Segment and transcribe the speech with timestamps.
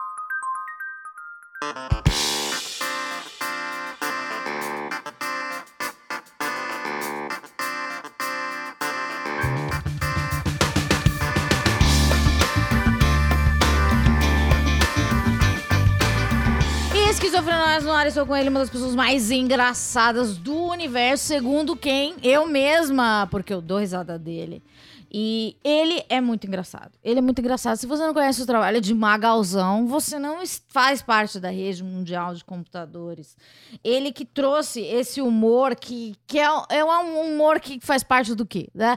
[17.10, 22.16] Esquizofrenóis no ar, estou com ele, uma das pessoas mais engraçadas do universo, segundo quem?
[22.22, 24.62] Eu mesma, porque eu dou risada dele.
[25.12, 26.93] E ele é muito engraçado.
[27.02, 27.76] Ele é muito engraçado.
[27.76, 32.33] Se você não conhece o trabalho de Magalzão, você não faz parte da rede mundial
[32.33, 33.37] de computadores.
[33.83, 38.47] Ele que trouxe esse humor que, que é, é um humor que faz parte do
[38.47, 38.69] quê?
[38.73, 38.97] Né?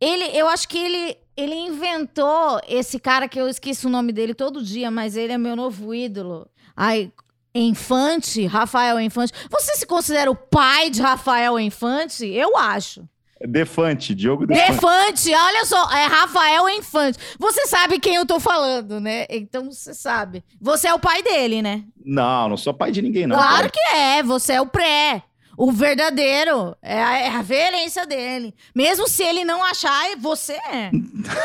[0.00, 4.34] Ele, eu acho que ele, ele inventou esse cara que eu esqueço o nome dele
[4.34, 6.48] todo dia, mas ele é meu novo ídolo.
[6.76, 7.12] Ai,
[7.54, 9.32] Infante, Rafael Infante.
[9.48, 12.26] Você se considera o pai de Rafael Infante?
[12.26, 13.08] Eu acho.
[13.40, 14.72] Defante, Diogo Defante.
[14.72, 17.18] Defante, olha só, é Rafael Infante.
[17.38, 19.26] Você sabe quem eu tô falando, né?
[19.28, 20.42] Então você sabe.
[20.60, 21.84] Você é o pai dele, né?
[22.04, 23.36] Não, não sou pai de ninguém, não.
[23.36, 23.70] Claro cara.
[23.70, 25.22] que é, você é o pré.
[25.58, 26.76] O verdadeiro.
[26.82, 28.54] É a, é a referência dele.
[28.74, 30.90] Mesmo se ele não achar, você é.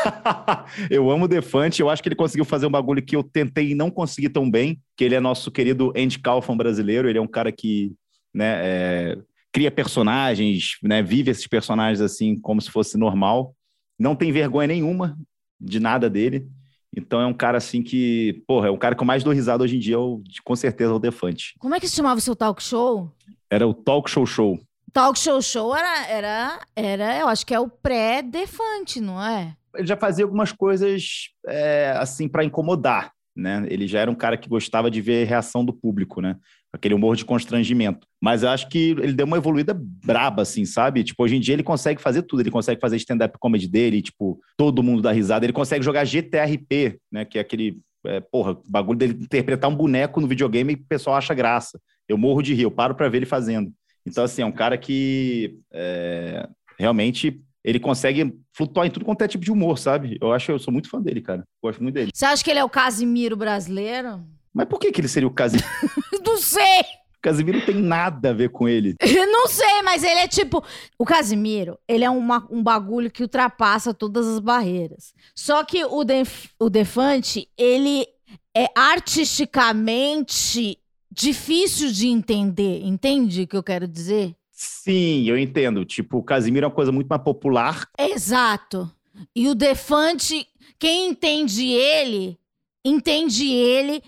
[0.90, 1.80] eu amo o Defante.
[1.80, 4.50] Eu acho que ele conseguiu fazer um bagulho que eu tentei e não consegui tão
[4.50, 4.80] bem.
[4.96, 7.08] Que ele é nosso querido Andy Kaufman brasileiro.
[7.08, 7.92] Ele é um cara que
[8.34, 9.18] né, é,
[9.52, 13.54] cria personagens, né, vive esses personagens assim como se fosse normal.
[13.98, 15.16] Não tem vergonha nenhuma
[15.60, 16.48] de nada dele.
[16.94, 19.64] Então é um cara assim que, porra, é um cara que eu mais dou risada
[19.64, 21.54] hoje em dia, eu, com certeza, é o Defante.
[21.58, 23.10] Como é que se chamava o seu talk show?
[23.50, 24.58] Era o Talk Show Show.
[24.92, 29.56] Talk Show Show era, era, era eu acho que é o pré-Defante, não é?
[29.74, 33.66] Ele já fazia algumas coisas é, assim para incomodar, né?
[33.70, 36.36] Ele já era um cara que gostava de ver a reação do público, né?
[36.72, 38.06] Aquele humor de constrangimento.
[38.20, 41.04] Mas eu acho que ele deu uma evoluída braba, assim, sabe?
[41.04, 42.40] Tipo, hoje em dia ele consegue fazer tudo.
[42.40, 45.44] Ele consegue fazer stand-up comedy dele, tipo, todo mundo dá risada.
[45.44, 47.24] Ele consegue jogar GTRP, né?
[47.26, 51.16] Que é aquele, é, porra, bagulho dele interpretar um boneco no videogame e o pessoal
[51.16, 51.78] acha graça.
[52.08, 53.70] Eu morro de rir, eu paro para ver ele fazendo.
[54.06, 59.28] Então, assim, é um cara que é, realmente ele consegue flutuar em tudo quanto é
[59.28, 60.18] tipo de humor, sabe?
[60.20, 61.44] Eu acho, eu sou muito fã dele, cara.
[61.62, 62.10] Gosto muito dele.
[62.12, 64.24] Você acha que ele é o Casimiro brasileiro?
[64.52, 65.66] Mas por que, que ele seria o Casimiro?
[66.24, 66.80] não sei!
[67.16, 68.96] O Casimiro tem nada a ver com ele.
[69.30, 70.62] não sei, mas ele é tipo.
[70.98, 75.14] O Casimiro, ele é uma, um bagulho que ultrapassa todas as barreiras.
[75.34, 78.06] Só que o, Def, o Defante, ele
[78.54, 80.78] é artisticamente
[81.10, 82.82] difícil de entender.
[82.84, 84.34] Entende o que eu quero dizer?
[84.50, 85.84] Sim, eu entendo.
[85.84, 87.86] Tipo, o Casimiro é uma coisa muito mais popular.
[87.98, 88.90] Exato.
[89.34, 90.46] E o Defante,
[90.78, 92.38] quem entende ele,
[92.84, 94.02] entende ele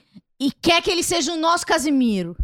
[0.45, 2.37] e quer que ele seja o nosso Casimiro.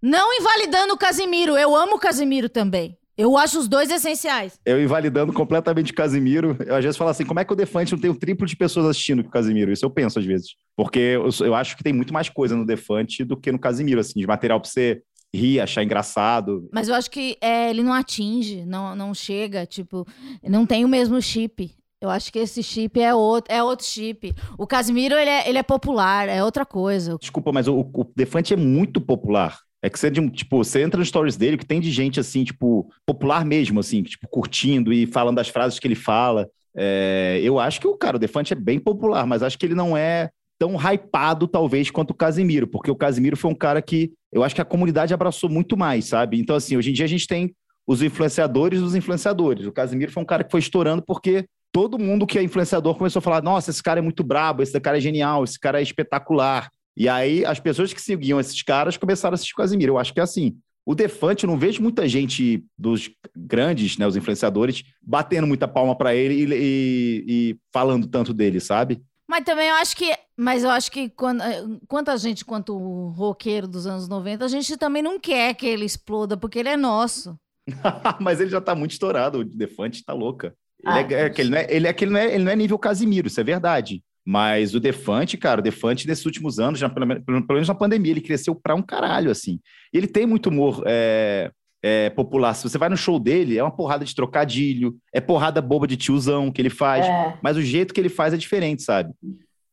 [0.00, 2.96] Não invalidando o Casimiro, eu amo o Casimiro também.
[3.14, 4.58] Eu acho os dois essenciais.
[4.64, 6.56] Eu invalidando completamente o Casimiro.
[6.66, 8.56] Eu às vezes falo assim, como é que o Defante não tem o triplo de
[8.56, 9.70] pessoas assistindo que o Casimiro?
[9.70, 10.54] Isso eu penso às vezes.
[10.74, 14.00] Porque eu, eu acho que tem muito mais coisa no Defante do que no Casimiro,
[14.00, 15.02] assim, de material pra você
[15.34, 16.66] rir, achar engraçado.
[16.72, 20.06] Mas eu acho que é, ele não atinge, não, não chega, tipo,
[20.42, 21.70] não tem o mesmo chip.
[22.02, 24.34] Eu acho que esse chip é outro, é outro chip.
[24.58, 27.16] O Casimiro, ele é, ele é popular, é outra coisa.
[27.16, 29.60] Desculpa, mas o, o Defante é muito popular.
[29.80, 32.90] É que você, tipo, você entra nos stories dele, que tem de gente, assim, tipo,
[33.06, 36.48] popular mesmo, assim, tipo, curtindo e falando das frases que ele fala.
[36.76, 39.74] É, eu acho que o cara, o Defante é bem popular, mas acho que ele
[39.76, 44.12] não é tão hypado, talvez, quanto o Casimiro, porque o Casimiro foi um cara que
[44.32, 46.40] eu acho que a comunidade abraçou muito mais, sabe?
[46.40, 47.54] Então, assim, hoje em dia a gente tem
[47.86, 49.66] os influenciadores dos influenciadores.
[49.66, 53.18] O Casimiro foi um cara que foi estourando porque todo mundo que é influenciador começou
[53.18, 55.82] a falar: nossa, esse cara é muito brabo, esse cara é genial, esse cara é
[55.82, 56.70] espetacular.
[56.96, 59.94] E aí as pessoas que seguiam esses caras começaram a assistir o Casimiro.
[59.94, 60.56] Eu acho que é assim.
[60.84, 65.96] O Defante, eu não vejo muita gente dos grandes, né, os influenciadores, batendo muita palma
[65.96, 69.00] para ele e, e, e, falando tanto dele, sabe?
[69.28, 70.12] Mas também eu acho que.
[70.36, 71.40] Mas eu acho que quando,
[71.86, 75.84] quanta gente, quanto o roqueiro dos anos 90, a gente também não quer que ele
[75.84, 77.38] exploda, porque ele é nosso.
[78.20, 80.54] mas ele já tá muito estourado, o Defante tá louca.
[80.84, 82.56] Ele, ah, é, é, ele, não é, ele, é, ele, não é, ele não é
[82.56, 84.02] nível Casimiro, isso é verdade.
[84.24, 88.12] Mas o Defante, cara, o Defante nesses últimos anos, já, pelo, pelo, menos na pandemia,
[88.12, 89.60] ele cresceu pra um caralho, assim.
[89.92, 91.50] Ele tem muito humor é,
[91.82, 92.54] é, popular.
[92.54, 95.96] Se você vai no show dele, é uma porrada de trocadilho, é porrada boba de
[95.96, 97.36] tiozão que ele faz, é.
[97.42, 99.12] mas o jeito que ele faz é diferente, sabe?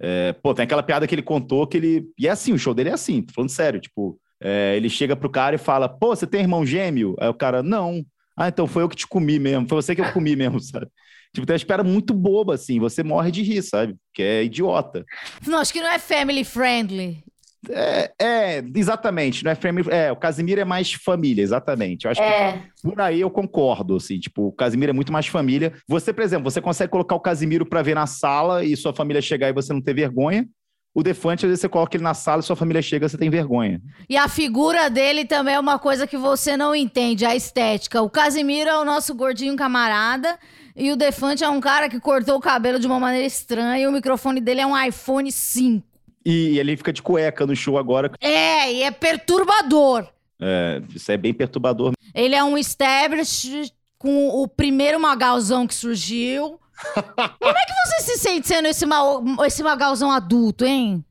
[0.01, 2.05] É, pô, tem aquela piada que ele contou que ele.
[2.17, 5.15] E é assim, o show dele é assim, tô falando sério, tipo, é, ele chega
[5.15, 7.15] pro cara e fala: pô, você tem irmão gêmeo?
[7.19, 8.03] Aí o cara, não.
[8.39, 10.87] Ah, então foi eu que te comi mesmo, foi você que eu comi mesmo, sabe?
[11.33, 12.79] Tipo, tem uma espera muito boba, assim.
[12.79, 13.95] Você morre de rir, sabe?
[14.13, 15.05] Que é idiota.
[15.45, 17.23] Não, acho que não é family friendly.
[17.69, 22.05] É, é, exatamente, não é family, é, o Casimiro é mais família, exatamente.
[22.05, 22.53] Eu acho É.
[22.53, 25.73] que por aí eu concordo, assim, tipo, o Casimiro é muito mais família.
[25.85, 29.21] Você, por exemplo, você consegue colocar o Casimiro pra ver na sala e sua família
[29.21, 30.47] chegar e você não ter vergonha.
[30.93, 33.17] O Defante, às vezes você coloca ele na sala e sua família chega e você
[33.17, 33.81] tem vergonha.
[34.09, 38.01] E a figura dele também é uma coisa que você não entende, a estética.
[38.01, 40.37] O Casimiro é o nosso gordinho camarada
[40.75, 43.87] e o Defante é um cara que cortou o cabelo de uma maneira estranha e
[43.87, 45.85] o microfone dele é um iPhone 5.
[46.25, 48.11] E ele fica de cueca no show agora.
[48.19, 50.07] É, e é perturbador.
[50.41, 51.93] É, isso é bem perturbador.
[52.13, 56.59] Ele é um establish com o primeiro magalzão que surgiu.
[56.93, 61.03] Como é que você se sente sendo esse, mal, esse magalzão adulto, hein?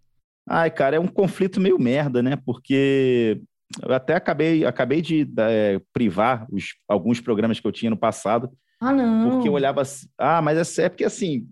[0.48, 2.36] Ai, cara, é um conflito meio merda, né?
[2.36, 3.40] Porque
[3.82, 8.50] eu até acabei, acabei de é, privar os, alguns programas que eu tinha no passado,
[8.80, 9.30] Ah, não.
[9.30, 10.06] porque eu olhava assim.
[10.16, 11.46] Ah, mas é, é porque assim,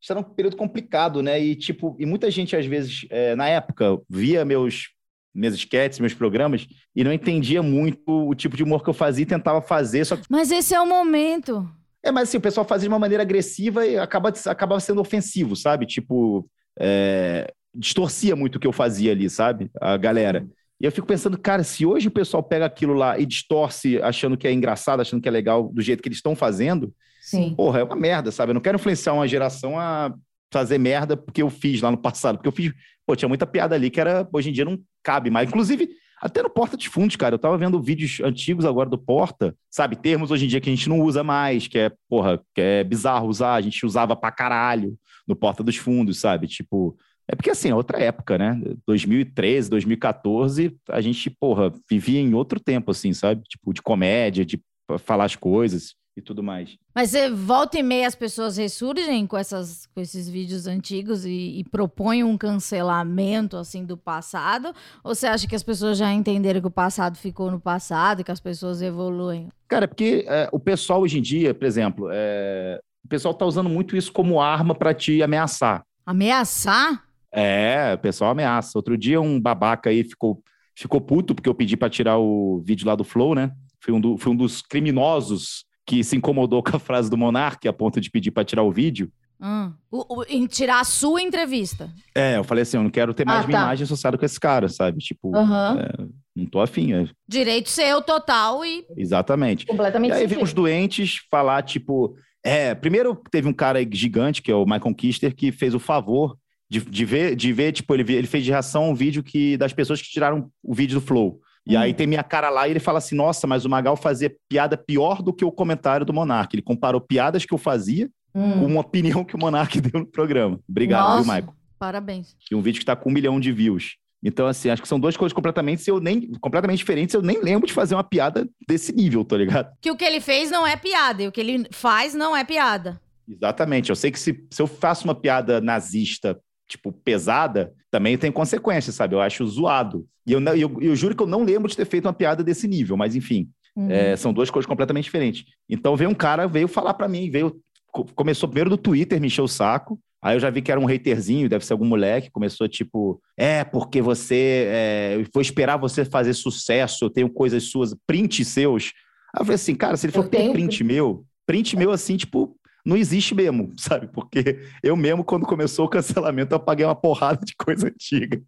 [0.00, 1.38] isso era um período complicado, né?
[1.38, 4.88] E tipo, e muita gente, às vezes, é, na época, via meus
[5.34, 6.66] minhas sketches, meus programas,
[6.96, 10.16] e não entendia muito o tipo de humor que eu fazia e tentava fazer, só
[10.16, 11.68] que Mas esse é o momento.
[12.04, 15.56] É, mas assim, o pessoal fazia de uma maneira agressiva e acaba, acabava sendo ofensivo,
[15.56, 15.86] sabe?
[15.86, 16.48] Tipo,
[16.78, 19.70] é, distorcia muito o que eu fazia ali, sabe?
[19.80, 20.46] A galera.
[20.80, 24.36] E eu fico pensando, cara, se hoje o pessoal pega aquilo lá e distorce achando
[24.36, 27.54] que é engraçado, achando que é legal do jeito que eles estão fazendo, Sim.
[27.56, 28.50] porra, é uma merda, sabe?
[28.50, 30.14] Eu não quero influenciar uma geração a
[30.52, 32.36] fazer merda porque eu fiz lá no passado.
[32.36, 32.72] Porque eu fiz,
[33.04, 35.48] pô, tinha muita piada ali que era, hoje em dia não cabe mais.
[35.48, 35.88] Inclusive,
[36.20, 39.96] até no Porta de Fundos, cara, eu tava vendo vídeos antigos agora do Porta, sabe?
[39.96, 42.84] Termos hoje em dia que a gente não usa mais, que é, porra, que é
[42.84, 46.46] bizarro usar, a gente usava pra caralho no Porta dos Fundos, sabe?
[46.46, 46.96] Tipo,
[47.28, 48.60] é porque assim, é outra época, né?
[48.86, 53.42] 2013, 2014, a gente, porra, vivia em outro tempo, assim, sabe?
[53.42, 54.60] Tipo, de comédia, de
[54.98, 56.76] falar as coisas e tudo mais.
[56.94, 61.60] Mas você volta e meia as pessoas ressurgem com, essas, com esses vídeos antigos e,
[61.60, 64.74] e propõem um cancelamento assim do passado?
[65.02, 68.24] Ou você acha que as pessoas já entenderam que o passado ficou no passado e
[68.24, 69.48] que as pessoas evoluem?
[69.68, 73.46] Cara, é porque é, o pessoal hoje em dia, por exemplo, é, o pessoal tá
[73.46, 75.84] usando muito isso como arma para te ameaçar.
[76.04, 77.04] Ameaçar?
[77.30, 78.76] É, o pessoal ameaça.
[78.76, 80.42] Outro dia um babaca aí ficou,
[80.74, 83.52] ficou puto porque eu pedi para tirar o vídeo lá do Flow, né?
[83.80, 87.66] Fui um, do, fui um dos criminosos que se incomodou com a frase do Monark
[87.66, 89.10] a ponto de pedir para tirar o vídeo.
[89.40, 89.72] Hum.
[89.90, 91.88] O- o- em tirar a sua entrevista.
[92.14, 93.64] É, eu falei assim, eu não quero ter mais Ah, minha tá.
[93.64, 94.98] imagem associada com esse cara, sabe?
[94.98, 96.08] Tipo, Aham.
[96.36, 96.92] não tô afim.
[96.92, 98.84] é- Direito seu total e.
[98.96, 99.64] exatamente.
[99.64, 102.14] Completamente E aí vem os doentes falar, tipo.
[102.44, 106.36] É, primeiro teve um cara gigante, que é o Michael Kister, que fez o favor
[106.70, 109.72] de, de ver, de ver, tipo, ele, ele fez de reação um vídeo que, das
[109.72, 111.40] pessoas que tiraram o vídeo do Flow.
[111.68, 111.80] E Hum.
[111.80, 114.76] aí tem minha cara lá e ele fala assim: nossa, mas o Magal fazia piada
[114.76, 116.54] pior do que o comentário do Monark.
[116.54, 118.60] Ele comparou piadas que eu fazia Hum.
[118.60, 120.58] com uma opinião que o Monark deu no programa.
[120.68, 121.34] Obrigado, viu, Nossa.
[121.34, 121.54] Michael?
[121.78, 122.36] Parabéns.
[122.50, 123.96] E um vídeo que tá com um milhão de views.
[124.22, 127.14] Então, assim, acho que são duas coisas completamente, eu nem, completamente diferentes.
[127.14, 129.70] Eu nem lembro de fazer uma piada desse nível, tá ligado?
[129.80, 131.22] Que o que ele fez não é piada.
[131.22, 133.00] E o que ele faz não é piada.
[133.28, 133.90] Exatamente.
[133.90, 136.36] Eu sei que se, se eu faço uma piada nazista,
[136.68, 139.14] tipo, pesada, também tem consequências, sabe?
[139.14, 140.06] Eu acho zoado.
[140.26, 142.66] E eu, eu, eu juro que eu não lembro de ter feito uma piada desse
[142.68, 143.90] nível, mas enfim, Uhum.
[143.90, 145.44] é, são duas coisas completamente diferentes.
[145.68, 147.60] Então veio um cara, veio falar pra mim, veio.
[147.92, 150.00] co- Começou primeiro do Twitter, me encheu o saco.
[150.20, 152.28] Aí eu já vi que era um haterzinho, deve ser algum moleque.
[152.30, 154.64] Começou tipo, é, porque você.
[154.68, 158.92] É, vou esperar você fazer sucesso, eu tenho coisas suas, print seus.
[159.32, 162.56] Aí eu falei assim, cara, se ele for ter print meu, print meu assim, tipo,
[162.88, 164.08] não existe mesmo, sabe?
[164.08, 168.40] Porque eu mesmo, quando começou o cancelamento, eu apaguei uma porrada de coisa antiga.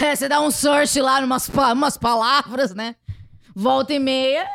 [0.00, 2.94] É, você dá um search lá numas pa- umas palavras, né?
[3.54, 4.46] Volta e meia.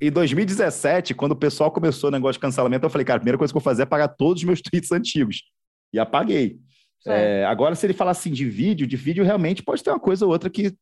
[0.00, 3.36] Em 2017, quando o pessoal começou o negócio de cancelamento, eu falei, cara, a primeira
[3.36, 5.42] coisa que eu vou fazer é apagar todos os meus tweets antigos.
[5.92, 6.58] E apaguei.
[7.06, 10.24] É, agora, se ele falar assim de vídeo, de vídeo realmente pode ter uma coisa
[10.24, 10.72] ou outra que,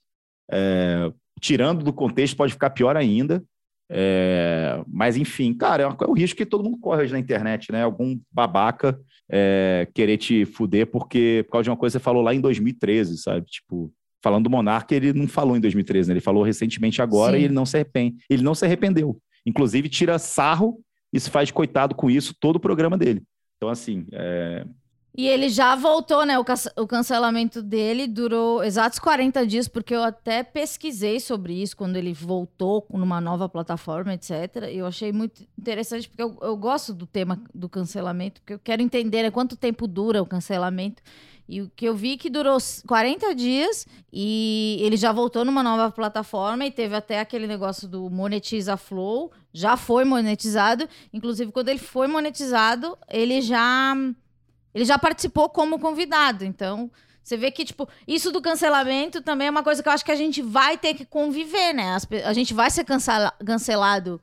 [0.51, 1.11] é,
[1.41, 3.43] tirando do contexto, pode ficar pior ainda.
[3.91, 7.71] É, mas, enfim, cara, é, uma- é risco que todo mundo corre hoje na internet,
[7.71, 7.83] né?
[7.83, 8.99] Algum babaca
[9.31, 12.41] é, querer te fuder porque, por causa de uma coisa que você falou lá em
[12.41, 13.47] 2013, sabe?
[13.47, 16.13] Tipo, falando do Monark, ele não falou em 2013, né?
[16.15, 17.43] Ele falou recentemente agora Sim.
[17.43, 18.17] e ele não se arrepende.
[18.31, 19.19] Ele não se arrependeu.
[19.45, 20.81] Inclusive, tira sarro
[21.13, 23.23] e se faz coitado com isso todo o programa dele.
[23.57, 24.65] Então, assim, é,
[25.17, 26.39] E ele já voltou, né?
[26.39, 26.45] O,
[26.77, 32.13] o cancelamento dele durou exatos 40 dias, porque eu até pesquisei sobre isso quando ele
[32.13, 34.69] voltou numa nova plataforma, etc.
[34.71, 38.59] E eu achei muito interessante, porque eu, eu gosto do tema do cancelamento, porque eu
[38.59, 41.03] quero entender né, quanto tempo dura o cancelamento.
[41.49, 45.63] E o que eu vi que durou s- 40 dias e ele já voltou numa
[45.63, 50.89] nova plataforma e teve até aquele negócio do Monetiza Flow, já foi monetizado.
[51.13, 53.95] Inclusive, quando ele foi monetizado, ele já
[54.77, 56.45] ele já participou como convidado.
[56.45, 56.91] Então,
[57.25, 60.13] Você vê que, tipo, isso do cancelamento também é uma coisa que eu acho que
[60.13, 61.95] a gente vai ter que conviver, né?
[61.97, 64.21] As a gente vai ser cancela- cancelado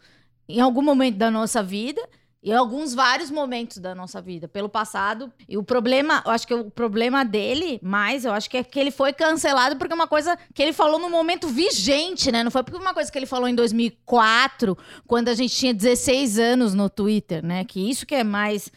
[0.47, 2.01] em algum momento da nossa vida.
[2.45, 5.31] Em alguns vários momentos da nossa vida, pelo passado.
[5.47, 8.77] E o problema, eu acho que o problema dele, mais, eu acho que é que
[8.79, 12.41] ele foi cancelado porque é uma coisa que ele falou no momento vigente, né?
[12.43, 16.37] Não foi porque uma coisa que ele falou em 2004, quando a gente tinha 16
[16.39, 17.63] anos no Twitter, né?
[17.65, 18.69] Que isso que é mais.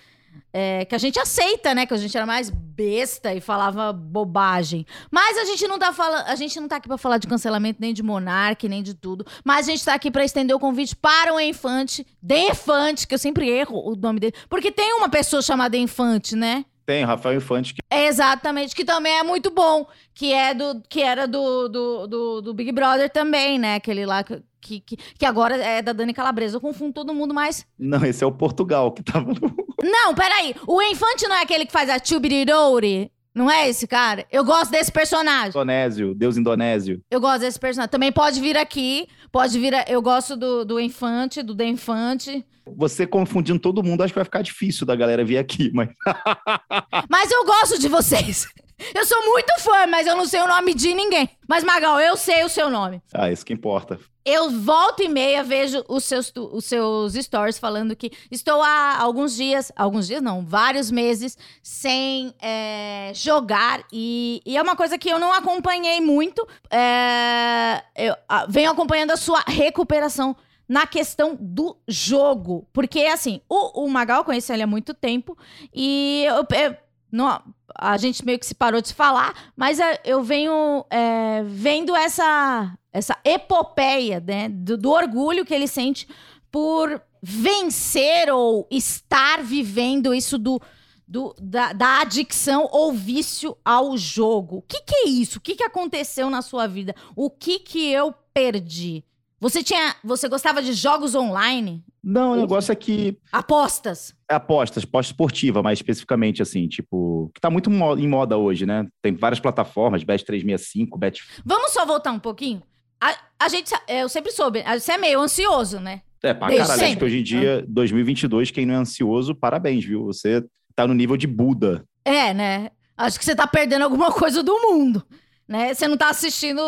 [0.59, 1.85] É, que a gente aceita, né?
[1.85, 4.87] Que a gente era mais besta e falava bobagem.
[5.11, 7.79] Mas a gente não tá falando, a gente não tá aqui pra falar de cancelamento
[7.79, 9.27] nem de monarque, nem de tudo.
[9.45, 13.19] Mas a gente tá aqui pra estender o convite para o Infante, Defante, que eu
[13.19, 16.65] sempre erro o nome dele, porque tem uma pessoa chamada Infante, né?
[16.87, 20.81] Tem o Rafael Infante, que É exatamente, que também é muito bom, que é do
[20.89, 23.75] que era do, do, do, do Big Brother também, né?
[23.75, 26.57] Aquele lá que, que, que- que agora é da Dani Calabresa.
[26.57, 29.57] Eu confundo todo mundo, mas Não, esse é o Portugal que tava no.
[29.83, 30.55] não, peraí.
[30.67, 33.11] O Infante não é aquele que faz a Chubiridouri?
[33.35, 34.25] Não é esse cara?
[34.33, 35.51] Eu gosto desse personagem.
[35.51, 37.03] Indonésio, Deus Indonésio.
[37.11, 37.91] Eu gosto desse personagem.
[37.91, 39.07] Também pode vir aqui.
[39.31, 39.75] Pode vir.
[39.75, 42.45] a- Eu gosto do, do Infante, do The Infante.
[42.77, 45.91] Você confundindo todo mundo, acho que vai ficar difícil da galera vir aqui, mas.
[47.11, 48.47] Mas eu gosto de vocês.
[48.95, 51.29] Eu sou muito fã, mas eu não sei o nome de ninguém.
[51.49, 53.01] Mas, Magal, eu sei o seu nome.
[53.13, 53.99] Ah, isso que importa.
[54.25, 59.37] Eu volto e meia vejo os seus, os seus stories falando que estou há alguns
[59.37, 65.09] dias, alguns dias não, vários meses sem é, jogar e, e é uma coisa que
[65.09, 66.45] eu não acompanhei muito.
[66.69, 70.37] É, eu ah, venho acompanhando a sua recuperação
[70.69, 75.39] na questão do jogo, porque assim o, o Magal eu conheço ele há muito tempo
[75.73, 76.77] e eu, eu-
[77.11, 77.41] não-
[77.75, 82.75] a gente meio que se parou de falar, mas é, eu venho é, vendo essa
[82.93, 86.09] essa epopeia, né, do, do orgulho que ele sente
[86.51, 90.59] por vencer ou estar vivendo isso do,
[91.07, 94.57] do- da, da adicção ou vício ao jogo.
[94.59, 95.37] O que, que é isso?
[95.39, 96.95] O que, que aconteceu na sua vida?
[97.15, 99.05] O que que eu perdi?
[99.39, 101.85] Você tinha, você gostava de jogos online?
[102.03, 104.15] Não, o negócio é que Apostas?
[104.31, 108.87] é apostas, aposta esportiva, mais especificamente, assim, tipo, que tá muito em moda hoje, né?
[109.03, 111.23] Tem várias plataformas, Bet365, Bet.
[111.45, 112.63] Vamos só voltar um pouquinho?
[113.01, 116.01] A, a gente, sa- eu sempre soube, você é meio ansioso, né?
[116.23, 116.87] É, pra Desde caralho.
[116.89, 120.05] Acho que hoje em dia, 2022, quem não é ansioso, parabéns, viu?
[120.07, 120.43] Você
[120.75, 121.85] tá no nível de Buda.
[122.05, 122.71] É, né?
[122.97, 125.05] Acho que você tá perdendo alguma coisa do mundo,
[125.49, 125.73] né?
[125.75, 126.61] Você não tá assistindo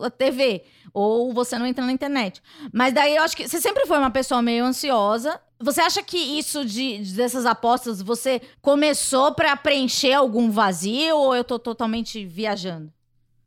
[0.00, 0.62] a TV
[0.94, 2.42] ou você não entra na internet.
[2.72, 5.40] Mas daí eu acho que você sempre foi uma pessoa meio ansiosa.
[5.60, 11.34] Você acha que isso de, de- dessas apostas você começou pra preencher algum vazio ou
[11.36, 12.92] eu tô totalmente viajando?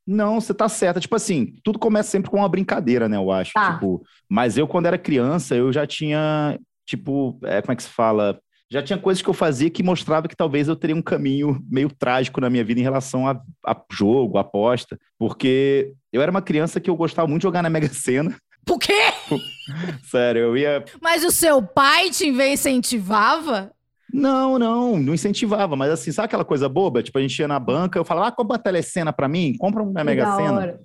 [0.08, 1.00] Não, você tá certa.
[1.00, 3.18] Tipo assim, tudo começa sempre com uma brincadeira, né?
[3.18, 3.52] Eu acho.
[3.54, 3.74] Tá.
[3.74, 7.90] Tipo, mas eu, quando era criança, eu já tinha, tipo, é, como é que se
[7.90, 8.40] fala?
[8.70, 11.90] Já tinha coisas que eu fazia que mostrava que talvez eu teria um caminho meio
[11.90, 14.98] trágico na minha vida em relação a, a jogo, aposta.
[15.20, 18.36] Porque eu era uma criança que eu gostava muito de jogar na Mega Sena.
[18.66, 19.14] Por quê?
[20.10, 20.84] Sério, eu ia.
[21.00, 23.72] Mas o seu pai te incentivava?
[24.12, 27.04] Não, não, não incentivava, mas assim, sabe aquela coisa boba?
[27.04, 29.84] Tipo, a gente ia na banca, eu falava, ah, compra uma telecena pra mim, compra
[29.84, 30.80] uma Mega Sena.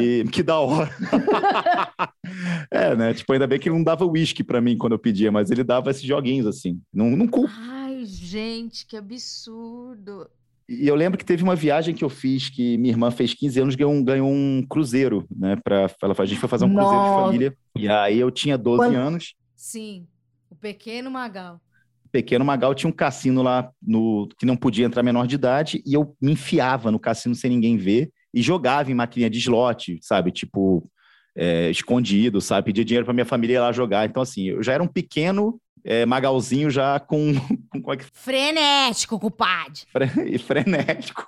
[0.00, 0.90] E que da hora.
[2.70, 3.14] é, né?
[3.14, 5.64] Tipo, ainda bem que ele não dava uísque pra mim quando eu pedia, mas ele
[5.64, 6.80] dava esses joguinhos assim.
[6.92, 7.52] Não, não culpo.
[7.56, 10.28] Ai, gente, que absurdo.
[10.68, 13.60] E eu lembro que teve uma viagem que eu fiz que minha irmã fez 15
[13.60, 15.56] anos, ganhou um, ganhou um cruzeiro, né?
[15.62, 17.24] Pra, ela, a gente foi fazer um cruzeiro de Nossa.
[17.26, 17.56] família.
[17.76, 19.34] E aí eu tinha 12 Quanto- anos.
[19.56, 20.06] Sim,
[20.50, 21.60] o pequeno Magal.
[22.10, 25.94] Pequeno Magal tinha um cassino lá no que não podia entrar menor de idade e
[25.94, 30.30] eu me enfiava no cassino sem ninguém ver e jogava em maquininha de slot, sabe?
[30.30, 30.88] Tipo,
[31.36, 32.66] é, escondido, sabe?
[32.66, 34.06] Pedia dinheiro pra minha família ir lá jogar.
[34.08, 37.32] Então, assim, eu já era um pequeno é, Magalzinho já com,
[37.82, 39.86] com é que Frenético, culpade.
[39.90, 41.26] fre- frenético,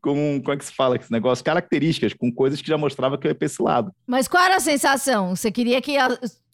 [0.00, 1.44] com como é que se fala esse negócio?
[1.44, 3.92] Características, com coisas que já mostrava que eu ia pra esse lado.
[4.06, 5.34] Mas qual era a sensação?
[5.34, 5.96] Você queria que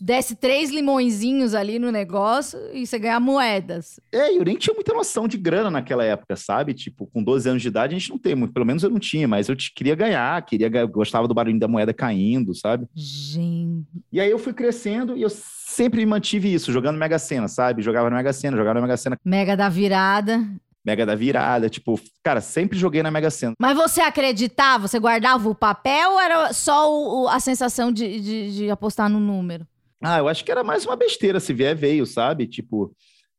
[0.00, 4.00] desse três limõezinhos ali no negócio e você ganhar moedas.
[4.10, 6.74] É, eu nem tinha muita noção de grana naquela época, sabe?
[6.74, 8.98] Tipo, com 12 anos de idade a gente não tem muito, pelo menos eu não
[8.98, 12.86] tinha, mas eu queria ganhar, queria gostava do barulho da moeda caindo, sabe?
[12.94, 13.86] Gente.
[14.12, 17.82] E aí eu fui crescendo e eu sempre mantive isso, jogando Mega Sena, sabe?
[17.82, 20.44] Jogava na Mega Sena, jogava na Mega Sena, Mega da virada.
[20.84, 23.54] Mega da virada, tipo, cara, sempre joguei na Mega Sena.
[23.60, 24.88] Mas você acreditava?
[24.88, 29.08] Você guardava o papel ou era só o- o- a sensação de, de- de apostar
[29.08, 29.64] no número?
[30.02, 32.48] Ah, eu acho que era mais uma besteira, se vier, veio, sabe?
[32.48, 32.92] Tipo,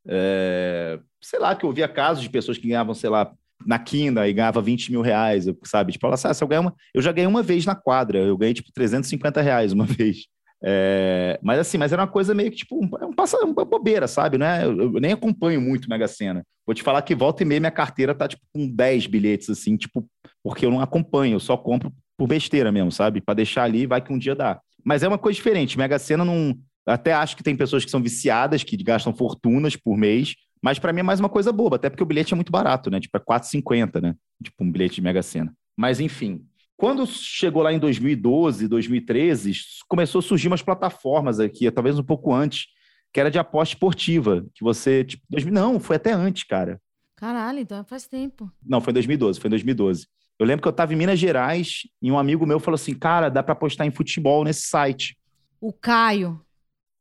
[0.07, 3.31] é, sei lá, que eu ouvia casos de pessoas que ganhavam, sei lá,
[3.65, 5.91] na quina e ganhava 20 mil reais, sabe?
[5.93, 6.73] Tipo, ela, ah, se eu ganhar uma...
[6.93, 10.27] Eu já ganhei uma vez na quadra, eu ganhei, tipo, 350 reais uma vez.
[10.65, 14.37] É, mas assim, mas era uma coisa meio que tipo, um, um, uma bobeira, sabe?
[14.37, 14.63] Né?
[14.63, 16.45] Eu, eu, nem acompanho muito Mega Sena.
[16.65, 19.75] Vou te falar que volta e meia minha carteira tá tipo com 10 bilhetes, assim,
[19.75, 20.07] tipo,
[20.41, 23.19] porque eu não acompanho, eu só compro por besteira mesmo, sabe?
[23.19, 24.61] Para deixar ali, vai que um dia dá.
[24.85, 25.77] Mas é uma coisa diferente.
[25.77, 26.55] Mega Sena não.
[26.85, 30.93] Até acho que tem pessoas que são viciadas, que gastam fortunas por mês, mas para
[30.93, 32.99] mim é mais uma coisa boba, até porque o bilhete é muito barato, né?
[32.99, 34.15] Tipo, é 4,50, né?
[34.41, 35.53] Tipo, um bilhete de Mega Sena.
[35.77, 36.45] Mas enfim,
[36.77, 39.53] quando chegou lá em 2012, 2013,
[39.87, 42.67] começou a surgir umas plataformas aqui, talvez um pouco antes,
[43.13, 46.81] que era de aposta esportiva, que você, tipo, 2000, não, foi até antes, cara.
[47.15, 48.51] Caralho, então faz tempo.
[48.65, 50.07] Não, foi em 2012, foi em 2012.
[50.39, 53.29] Eu lembro que eu estava em Minas Gerais e um amigo meu falou assim, cara,
[53.29, 55.17] dá para apostar em futebol nesse site.
[55.61, 56.41] O Caio.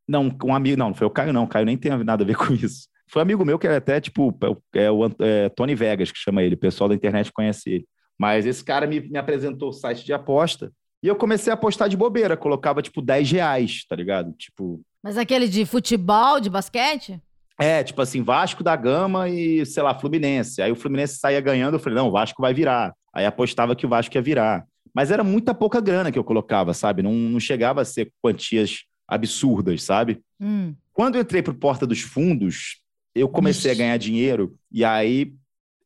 [0.07, 2.27] Não, um amigo, não, não foi o Caio não, o Caio nem tem nada a
[2.27, 2.89] ver com isso.
[3.09, 4.37] Foi um amigo meu que é até, tipo,
[4.75, 7.89] é o é, Tony Vegas, que chama ele, o pessoal da internet conhece ele.
[8.19, 11.89] Mas esse cara me, me apresentou o site de aposta e eu comecei a apostar
[11.89, 14.33] de bobeira, colocava tipo 10 reais, tá ligado?
[14.33, 14.81] Tipo.
[15.03, 17.21] Mas aquele de futebol, de basquete?
[17.59, 20.63] É, tipo assim, Vasco da Gama e, sei lá, Fluminense.
[20.63, 22.95] Aí o Fluminense saía ganhando, eu falei, não, o Vasco vai virar.
[23.13, 24.65] Aí apostava que o Vasco ia virar.
[24.95, 27.03] Mas era muita pouca grana que eu colocava, sabe?
[27.03, 30.21] Não, não chegava a ser quantias absurdas, sabe?
[30.41, 30.75] Hum.
[30.93, 32.81] Quando eu entrei pro Porta dos Fundos,
[33.15, 33.81] eu comecei Ixi.
[33.81, 35.35] a ganhar dinheiro e aí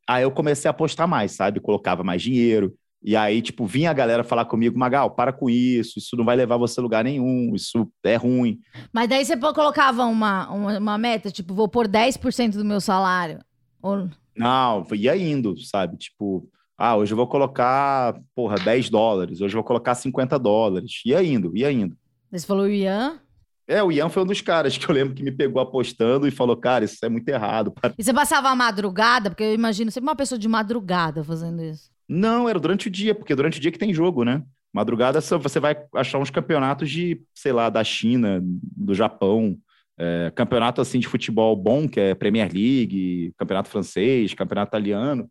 [0.09, 1.61] Aí eu comecei a apostar mais, sabe?
[1.61, 2.75] Colocava mais dinheiro.
[3.03, 6.35] E aí, tipo, vinha a galera falar comigo, Magal, para com isso, isso não vai
[6.35, 8.59] levar você a lugar nenhum, isso é ruim.
[8.93, 13.39] Mas daí você colocava uma, uma, uma meta, tipo, vou pôr 10% do meu salário?
[13.81, 14.09] Ou...
[14.37, 15.97] Não, ia indo, sabe?
[15.97, 21.01] Tipo, ah, hoje eu vou colocar, porra, 10 dólares, hoje eu vou colocar 50 dólares.
[21.07, 21.97] Ia indo, ia indo.
[22.31, 23.21] Você falou Ian?
[23.69, 26.31] É, o Ian foi um dos caras que eu lembro que me pegou apostando e
[26.31, 27.73] falou, cara, isso é muito errado.
[27.99, 29.29] E você passava a madrugada?
[29.31, 31.91] Porque eu imagino sempre uma pessoa de madrugada fazendo isso.
[32.09, 34.43] Não, era durante o dia, porque durante o dia que tem jogo, né?
[34.73, 39.59] Madrugada você vai achar uns campeonatos de, sei lá, da China, do Japão,
[39.99, 45.29] é, campeonato assim de futebol bom, que é Premier League, campeonato francês, campeonato italiano,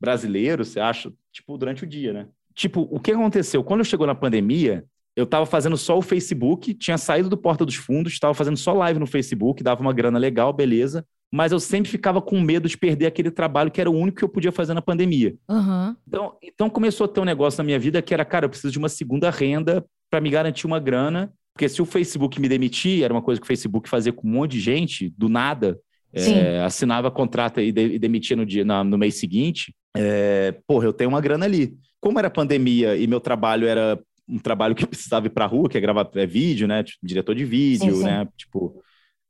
[0.00, 2.26] brasileiro, você acha, tipo, durante o dia, né?
[2.54, 3.62] Tipo, o que aconteceu?
[3.62, 4.84] Quando chegou na pandemia,
[5.16, 8.74] eu estava fazendo só o Facebook, tinha saído do Porta dos Fundos, estava fazendo só
[8.74, 11.04] live no Facebook, dava uma grana legal, beleza.
[11.32, 14.24] Mas eu sempre ficava com medo de perder aquele trabalho que era o único que
[14.24, 15.34] eu podia fazer na pandemia.
[15.48, 15.96] Uhum.
[16.06, 18.70] Então, então começou a ter um negócio na minha vida que era, cara, eu preciso
[18.70, 21.32] de uma segunda renda para me garantir uma grana.
[21.54, 24.30] Porque se o Facebook me demitir, era uma coisa que o Facebook fazia com um
[24.30, 25.80] monte de gente, do nada,
[26.12, 29.74] é, assinava contrato e, de, e demitia no, dia, na, no mês seguinte.
[29.96, 31.74] É, porra, eu tenho uma grana ali.
[31.98, 35.68] Como era pandemia e meu trabalho era um trabalho que precisava ir para a rua,
[35.68, 36.82] que é gravar é vídeo, né?
[36.82, 38.04] Tipo, diretor de vídeo, sim, sim.
[38.04, 38.28] né?
[38.36, 38.82] Tipo,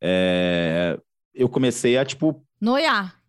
[0.02, 0.98] é...
[1.34, 2.42] eu comecei a, tipo...
[2.60, 3.20] Noiar.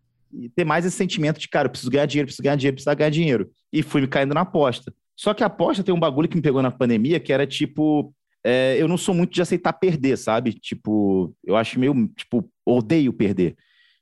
[0.56, 3.10] Ter mais esse sentimento de, cara, eu preciso ganhar dinheiro, preciso ganhar dinheiro, preciso ganhar
[3.10, 3.50] dinheiro.
[3.72, 4.94] E fui me caindo na aposta.
[5.16, 8.14] Só que a aposta tem um bagulho que me pegou na pandemia, que era, tipo...
[8.44, 8.82] É...
[8.82, 10.54] eu não sou muito de aceitar perder, sabe?
[10.54, 13.56] Tipo, eu acho meio, tipo, odeio perder.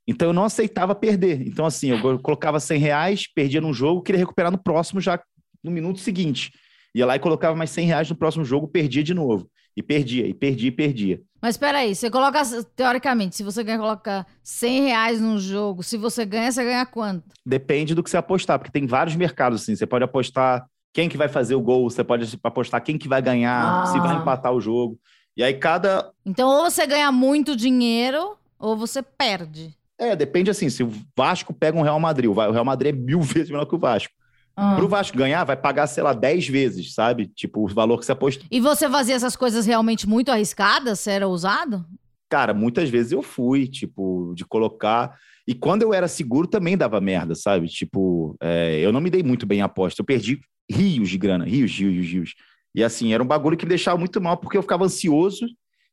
[0.08, 1.42] Então eu não aceitava perder.
[1.48, 5.20] Então, assim, eu colocava 100 reais, perdia num jogo, queria recuperar no próximo já
[5.64, 6.52] no minuto seguinte.
[6.96, 9.50] Ia lá e colocava mais 100 reais no próximo jogo, perdia de novo.
[9.76, 11.22] E perdia, e perdia, e perdia.
[11.42, 12.42] Mas peraí, você coloca,
[12.74, 17.26] teoricamente, se você ganha, coloca 100 reais num jogo, se você ganha, você ganha quanto?
[17.46, 19.76] Depende do que você apostar, porque tem vários mercados, assim.
[19.76, 23.22] Você pode apostar quem que vai fazer o gol, você pode apostar quem que vai
[23.22, 23.86] ganhar, ah.
[23.88, 24.98] se vai empatar o jogo.
[25.36, 26.10] E aí cada...
[26.26, 29.76] Então ou você ganha muito dinheiro, ou você perde.
[30.00, 33.20] É, depende assim, se o Vasco pega um Real Madrid, o Real Madrid é mil
[33.22, 34.14] vezes menor que o Vasco.
[34.56, 34.76] Ah.
[34.76, 37.28] Pro Vasco ganhar, vai pagar, sei lá, 10 vezes, sabe?
[37.28, 38.48] Tipo, o valor que você apostou.
[38.50, 41.00] E você fazia essas coisas realmente muito arriscadas?
[41.00, 41.86] Você era ousado?
[42.30, 45.18] Cara, muitas vezes eu fui, tipo, de colocar.
[45.48, 47.68] E quando eu era seguro também dava merda, sabe?
[47.68, 50.02] Tipo, é, eu não me dei muito bem a aposta.
[50.02, 50.40] Eu perdi
[50.70, 52.34] rios de grana, rios, rios, rios.
[52.74, 55.46] E assim, era um bagulho que me deixava muito mal, porque eu ficava ansioso,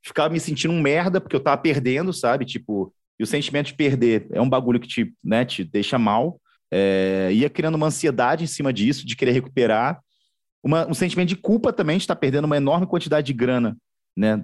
[0.04, 2.44] ficava me sentindo um merda, porque eu tava perdendo, sabe?
[2.44, 6.40] Tipo, e o sentimento de perder é um bagulho que te, né, te deixa mal.
[6.74, 10.00] É, ia criando uma ansiedade em cima disso, de querer recuperar.
[10.64, 13.76] Uma, um sentimento de culpa também, de estar perdendo uma enorme quantidade de grana,
[14.16, 14.42] né?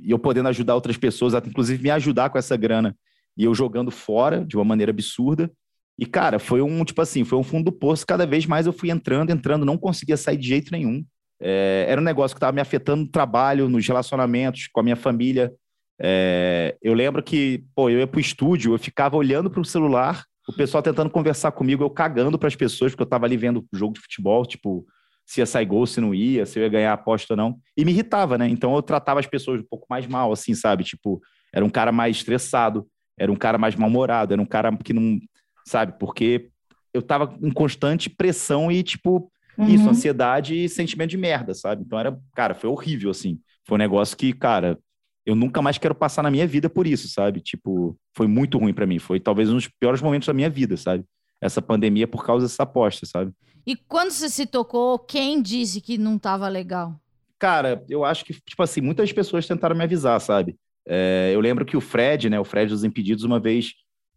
[0.00, 2.96] e eu podendo ajudar outras pessoas, inclusive me ajudar com essa grana,
[3.36, 5.50] e eu jogando fora de uma maneira absurda.
[5.98, 8.06] E, cara, foi um, tipo assim, foi um fundo do poço.
[8.06, 11.04] Cada vez mais eu fui entrando, entrando, não conseguia sair de jeito nenhum.
[11.42, 14.96] É, era um negócio que estava me afetando no trabalho, nos relacionamentos, com a minha
[14.96, 15.52] família.
[16.00, 20.24] É, eu lembro que, pô, eu ia pro estúdio, eu ficava olhando para o celular
[20.48, 23.64] o pessoal tentando conversar comigo, eu cagando para as pessoas, porque eu estava ali vendo
[23.72, 24.86] jogo de futebol, tipo,
[25.26, 27.58] se ia sair gol, se não ia, se eu ia ganhar a aposta ou não.
[27.76, 28.48] E me irritava, né?
[28.48, 30.82] Então eu tratava as pessoas um pouco mais mal, assim, sabe?
[30.82, 31.20] Tipo,
[31.52, 32.86] era um cara mais estressado,
[33.18, 35.18] era um cara mais mal-humorado, era um cara que não.
[35.66, 35.96] Sabe?
[36.00, 36.50] Porque
[36.92, 39.68] eu tava em constante pressão e, tipo, uhum.
[39.68, 41.82] isso, ansiedade e sentimento de merda, sabe?
[41.84, 43.38] Então era, cara, foi horrível, assim.
[43.66, 44.78] foi um negócio que, cara,
[45.24, 47.40] eu nunca mais quero passar na minha vida por isso, sabe?
[47.40, 48.98] Tipo, foi muito ruim para mim.
[48.98, 51.04] Foi talvez um dos piores momentos da minha vida, sabe?
[51.40, 53.32] Essa pandemia por causa dessa aposta, sabe?
[53.66, 56.98] E quando você se tocou, quem disse que não tava legal?
[57.38, 60.56] Cara, eu acho que, tipo assim, muitas pessoas tentaram me avisar, sabe?
[60.86, 63.74] É, eu lembro que o Fred, né, o Fred dos Impedidos, uma vez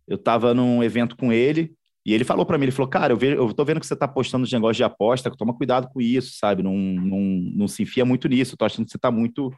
[0.07, 1.73] eu tava num evento com ele
[2.05, 3.95] e ele falou para mim, ele falou, cara, eu, vejo, eu tô vendo que você
[3.95, 6.61] tá postando os negócios de aposta, toma cuidado com isso, sabe?
[6.61, 7.19] Não, não,
[7.55, 9.53] não se enfia muito nisso, eu tô achando que você tá muito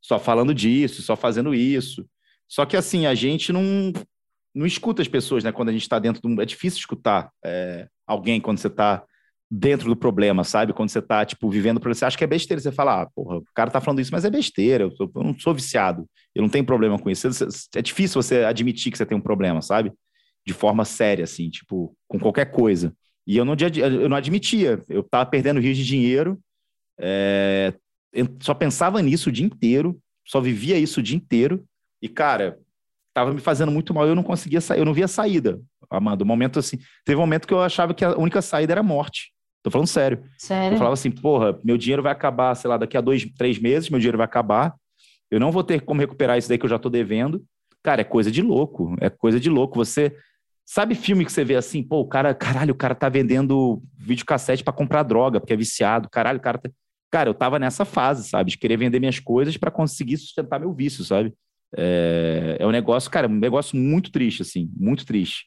[0.00, 2.06] só falando disso, só fazendo isso.
[2.48, 3.92] Só que assim, a gente não,
[4.54, 5.52] não escuta as pessoas, né?
[5.52, 6.40] Quando a gente está dentro de um.
[6.40, 9.04] É difícil escutar é, alguém quando você está
[9.50, 10.72] dentro do problema, sabe?
[10.72, 11.94] Quando você está, tipo, vivendo problema.
[11.96, 14.24] Você acha que é besteira, você fala, ah, porra, o cara tá falando isso, mas
[14.24, 17.28] é besteira, eu, eu não sou viciado, eu não tenho problema com isso.
[17.74, 19.92] É difícil você admitir que você tem um problema, sabe?
[20.46, 22.94] De forma séria, assim, tipo, com qualquer coisa.
[23.26, 26.38] E eu não, eu não admitia, eu tava perdendo rios de dinheiro,
[26.98, 27.74] é,
[28.40, 31.64] só pensava nisso o dia inteiro, só vivia isso o dia inteiro.
[32.02, 32.58] E, cara,
[33.14, 34.06] tava me fazendo muito mal.
[34.06, 36.24] Eu não conseguia sair, eu não via saída, Amanda.
[36.24, 38.84] Um momento assim, teve um momento que eu achava que a única saída era a
[38.84, 39.32] morte.
[39.62, 40.24] Tô falando sério.
[40.38, 40.74] Sério?
[40.74, 43.90] Eu falava assim, porra, meu dinheiro vai acabar, sei lá, daqui a dois, três meses,
[43.90, 44.74] meu dinheiro vai acabar.
[45.30, 47.44] Eu não vou ter como recuperar isso daí que eu já tô devendo.
[47.82, 48.96] Cara, é coisa de louco.
[49.00, 49.76] É coisa de louco.
[49.76, 50.16] Você.
[50.64, 54.62] Sabe filme que você vê assim, pô, o cara, caralho, o cara tá vendendo videocassete
[54.62, 56.08] para comprar droga, porque é viciado.
[56.08, 56.70] Caralho, o cara tá...
[57.10, 58.50] Cara, eu tava nessa fase, sabe?
[58.52, 61.34] De querer vender minhas coisas para conseguir sustentar meu vício, sabe?
[61.76, 65.46] É, é um negócio, cara, um negócio muito triste, assim, muito triste.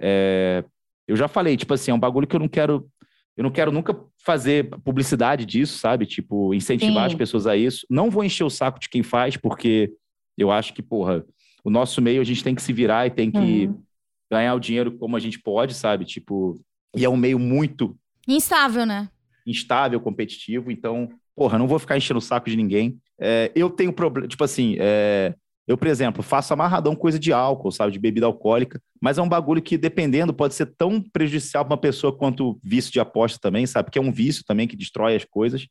[0.00, 0.64] É,
[1.06, 2.88] eu já falei, tipo assim, é um bagulho que eu não quero.
[3.36, 6.04] Eu não quero nunca fazer publicidade disso, sabe?
[6.04, 7.14] Tipo, incentivar Sim.
[7.14, 7.86] as pessoas a isso.
[7.88, 9.90] Não vou encher o saco de quem faz, porque
[10.36, 11.24] eu acho que, porra,
[11.64, 13.82] o nosso meio a gente tem que se virar e tem que uhum.
[14.30, 16.04] ganhar o dinheiro como a gente pode, sabe?
[16.04, 16.60] Tipo,
[16.94, 17.96] e é um meio muito.
[18.28, 19.08] Instável, né?
[19.46, 22.98] Instável, competitivo, então, porra, não vou ficar enchendo o saco de ninguém.
[23.18, 25.34] É, eu tenho problema, tipo assim, é,
[25.66, 29.28] eu, por exemplo, faço amarradão coisa de álcool, sabe, de bebida alcoólica, mas é um
[29.28, 33.66] bagulho que, dependendo, pode ser tão prejudicial para uma pessoa quanto vício de aposta também,
[33.66, 35.66] sabe, porque é um vício também que destrói as coisas,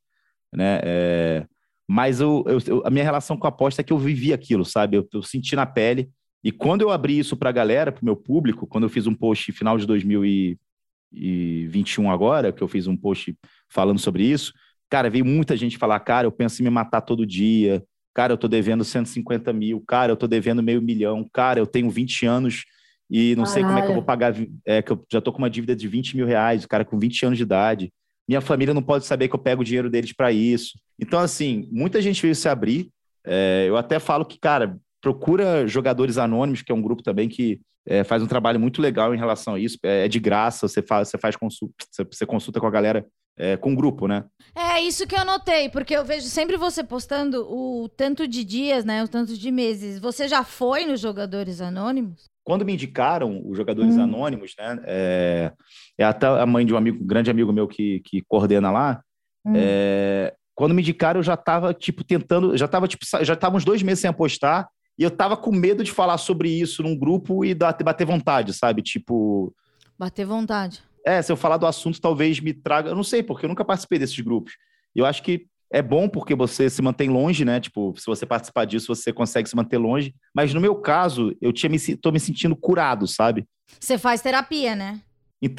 [0.54, 1.46] né, é,
[1.88, 4.98] mas eu, eu, a minha relação com a aposta é que eu vivi aquilo, sabe,
[4.98, 6.10] eu, eu senti na pele,
[6.44, 9.06] e quando eu abri isso para a galera, para o meu público, quando eu fiz
[9.08, 13.36] um post final de 2021 agora, que eu fiz um post
[13.70, 14.54] falando sobre isso,
[14.90, 18.38] cara, veio muita gente falar, cara, eu penso em me matar todo dia, cara, eu
[18.38, 22.66] tô devendo 150 mil, cara, eu tô devendo meio milhão, cara, eu tenho 20 anos
[23.10, 23.54] e não Caralho.
[23.54, 24.34] sei como é que eu vou pagar,
[24.66, 27.26] é, que eu já tô com uma dívida de 20 mil reais, cara, com 20
[27.26, 27.92] anos de idade.
[28.28, 30.78] Minha família não pode saber que eu pego o dinheiro deles para isso.
[31.00, 32.92] Então, assim, muita gente veio se abrir.
[33.26, 37.60] É, eu até falo que, cara, procura Jogadores Anônimos, que é um grupo também que
[37.88, 39.80] é, faz um trabalho muito legal em relação a isso.
[39.84, 43.04] É, é de graça, você faz, você faz consulta, você consulta com a galera
[43.40, 44.26] é, com grupo, né?
[44.54, 48.84] É isso que eu notei, porque eu vejo sempre você postando o tanto de dias,
[48.84, 49.02] né?
[49.02, 49.98] O tanto de meses.
[50.00, 52.26] Você já foi nos Jogadores Anônimos?
[52.44, 54.04] Quando me indicaram os Jogadores hum.
[54.04, 54.80] Anônimos, né?
[54.86, 55.54] É,
[55.98, 59.02] é, até a mãe de um amigo, um grande amigo meu que, que coordena lá.
[59.46, 59.54] Hum.
[59.56, 63.64] É, quando me indicaram, eu já estava tipo tentando, já estava tipo, já tava uns
[63.64, 67.46] dois meses sem apostar e eu tava com medo de falar sobre isso num grupo
[67.46, 68.82] e bater vontade, sabe?
[68.82, 69.56] Tipo.
[69.98, 70.84] Bater vontade.
[71.06, 72.90] É, se eu falar do assunto, talvez me traga.
[72.90, 74.54] Eu não sei, porque eu nunca participei desses grupos.
[74.96, 77.60] Eu acho que é bom porque você se mantém longe, né?
[77.60, 80.14] Tipo, se você participar disso, você consegue se manter longe.
[80.34, 83.46] Mas no meu caso, eu tinha me, tô me sentindo curado, sabe?
[83.80, 85.00] Você faz terapia, né?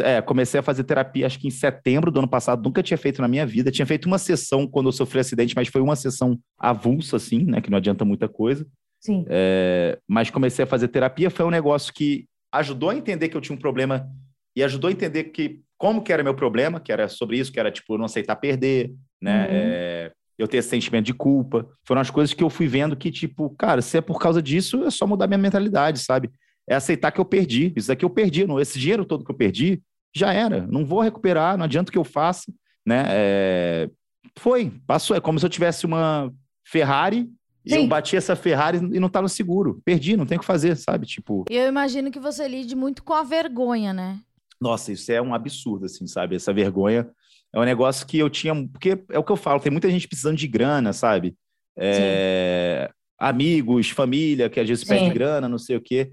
[0.00, 3.22] É, comecei a fazer terapia acho que em setembro do ano passado, nunca tinha feito
[3.22, 3.70] na minha vida.
[3.70, 7.60] Tinha feito uma sessão quando eu sofri acidente, mas foi uma sessão avulsa, assim, né?
[7.60, 8.66] Que não adianta muita coisa.
[9.00, 9.24] Sim.
[9.28, 13.40] É, mas comecei a fazer terapia, foi um negócio que ajudou a entender que eu
[13.40, 14.06] tinha um problema
[14.60, 17.58] e ajudou a entender que como que era meu problema, que era sobre isso, que
[17.58, 19.40] era tipo não aceitar perder, né?
[19.40, 19.48] Uhum.
[19.50, 21.66] É, eu ter esse sentimento de culpa.
[21.84, 24.84] Foram as coisas que eu fui vendo que tipo, cara, se é por causa disso,
[24.84, 26.30] é só mudar minha mentalidade, sabe?
[26.68, 27.72] É aceitar que eu perdi.
[27.74, 29.82] Isso daqui eu perdi, não, esse dinheiro todo que eu perdi
[30.14, 30.66] já era.
[30.66, 32.52] Não vou recuperar, não adianta que eu faça,
[32.86, 33.04] né?
[33.08, 33.90] É,
[34.38, 35.16] foi, passou.
[35.16, 36.30] É como se eu tivesse uma
[36.66, 37.26] Ferrari
[37.64, 39.80] e eu bati essa Ferrari e não estava seguro.
[39.84, 41.06] Perdi, não tem o que fazer, sabe?
[41.06, 41.44] Tipo.
[41.48, 44.18] Eu imagino que você lide muito com a vergonha, né?
[44.60, 46.36] Nossa, isso é um absurdo, assim, sabe?
[46.36, 47.08] Essa vergonha
[47.52, 48.54] é um negócio que eu tinha.
[48.68, 51.34] Porque é o que eu falo, tem muita gente precisando de grana, sabe?
[51.76, 52.90] É...
[53.18, 54.94] Amigos, família, que às vezes Sim.
[54.94, 56.12] pede grana, não sei o quê.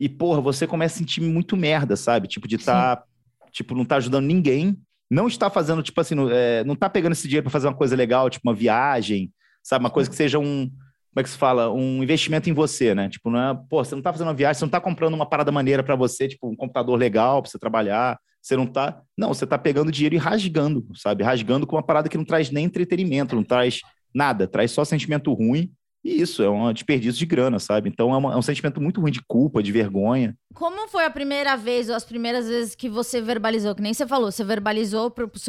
[0.00, 2.28] E, porra, você começa a sentir muito merda, sabe?
[2.28, 2.96] Tipo, de estar.
[2.96, 3.04] Tá,
[3.50, 4.78] tipo, não tá ajudando ninguém.
[5.10, 7.96] Não está fazendo, tipo assim, é, não tá pegando esse dinheiro para fazer uma coisa
[7.96, 9.82] legal, tipo uma viagem, sabe?
[9.82, 10.70] Uma coisa que seja um,
[11.12, 11.72] como é que se fala?
[11.72, 13.08] Um investimento em você, né?
[13.08, 15.28] Tipo, não é, pô, você não tá fazendo uma viagem, você não tá comprando uma
[15.28, 19.28] parada maneira para você, tipo, um computador legal para você trabalhar, você não tá, não,
[19.34, 21.24] você tá pegando dinheiro e rasgando, sabe?
[21.24, 23.80] Rasgando com uma parada que não traz nem entretenimento, não traz
[24.14, 25.70] nada, traz só sentimento ruim.
[26.04, 27.88] E isso é um desperdício de grana, sabe?
[27.88, 30.36] Então é, uma, é, um sentimento muito ruim de culpa, de vergonha.
[30.54, 33.74] Como foi a primeira vez ou as primeiras vezes que você verbalizou?
[33.74, 35.40] Que nem você falou, você verbalizou pro, pro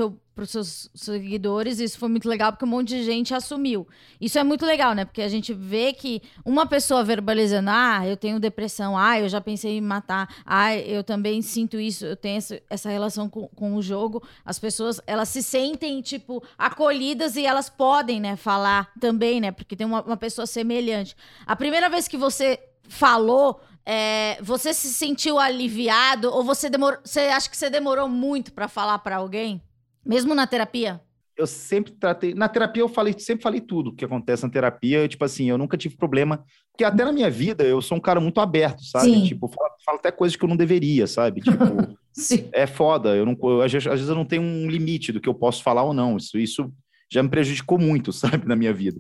[0.46, 3.88] seu, pros seus seguidores, isso foi muito legal porque um monte de gente assumiu.
[4.20, 5.06] Isso é muito legal, né?
[5.06, 9.42] Porque a gente vê que uma pessoa verbalizando, ah, eu tenho depressão, ah, eu já
[9.42, 13.76] pensei em matar, ah, eu também sinto isso, eu tenho essa, essa relação com, com
[13.76, 14.24] o jogo.
[14.46, 19.52] As pessoas, elas se sentem, tipo, acolhidas e elas podem, né, falar também, né?
[19.52, 21.16] Porque tem uma, uma pessoa semelhante.
[21.46, 27.22] A primeira vez que você falou, é, você se sentiu aliviado ou você demorou, você
[27.22, 29.62] acha que você demorou muito para falar para alguém,
[30.06, 31.02] mesmo na terapia?
[31.38, 35.24] Eu sempre tratei, na terapia eu falei, sempre falei tudo que acontece na terapia, tipo
[35.24, 38.42] assim, eu nunca tive problema, porque até na minha vida eu sou um cara muito
[38.42, 39.06] aberto, sabe?
[39.06, 39.24] Sim.
[39.24, 41.40] Tipo, falo, falo, até coisas que eu não deveria, sabe?
[41.40, 41.58] Tipo,
[42.52, 45.22] é foda, eu não, eu, às, vezes, às vezes eu não tenho um limite do
[45.22, 46.18] que eu posso falar ou não.
[46.18, 46.74] Isso, isso
[47.10, 49.00] já me prejudicou muito, sabe, na minha vida.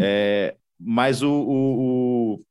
[0.00, 2.42] É, mas o, o, o,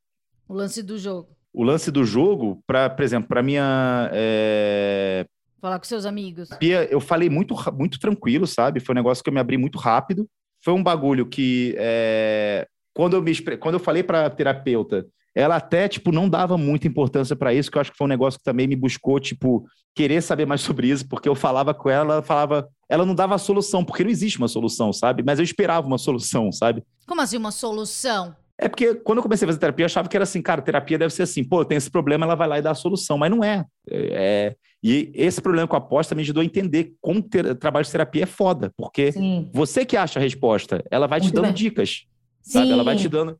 [0.48, 4.10] o lance do jogo o lance do jogo, para, por exemplo, para minha.
[4.12, 5.24] É...
[5.64, 6.50] Falar com seus amigos.
[6.90, 8.80] Eu falei muito, muito tranquilo, sabe?
[8.80, 10.28] Foi um negócio que eu me abri muito rápido.
[10.62, 11.74] Foi um bagulho que.
[11.78, 12.68] É...
[12.92, 16.86] Quando, eu me, quando eu falei para a terapeuta, ela até, tipo, não dava muita
[16.86, 19.64] importância para isso, que eu acho que foi um negócio que também me buscou, tipo,
[19.94, 23.38] querer saber mais sobre isso, porque eu falava com ela, ela falava, ela não dava
[23.38, 25.22] solução, porque não existe uma solução, sabe?
[25.24, 26.84] Mas eu esperava uma solução, sabe?
[27.06, 28.36] Como assim uma solução?
[28.58, 30.96] É porque quando eu comecei a fazer terapia, eu achava que era assim, cara, terapia
[30.96, 33.30] deve ser assim, pô, tem esse problema, ela vai lá e dá a solução, mas
[33.30, 33.64] não é.
[33.90, 37.90] é e esse problema com a aposta me ajudou a entender como ter, trabalho de
[37.90, 39.50] terapia é foda, porque Sim.
[39.52, 41.54] você que acha a resposta, ela vai Muito te dando bem.
[41.54, 42.04] dicas,
[42.42, 42.52] Sim.
[42.52, 42.70] sabe?
[42.70, 43.38] Ela vai te dando.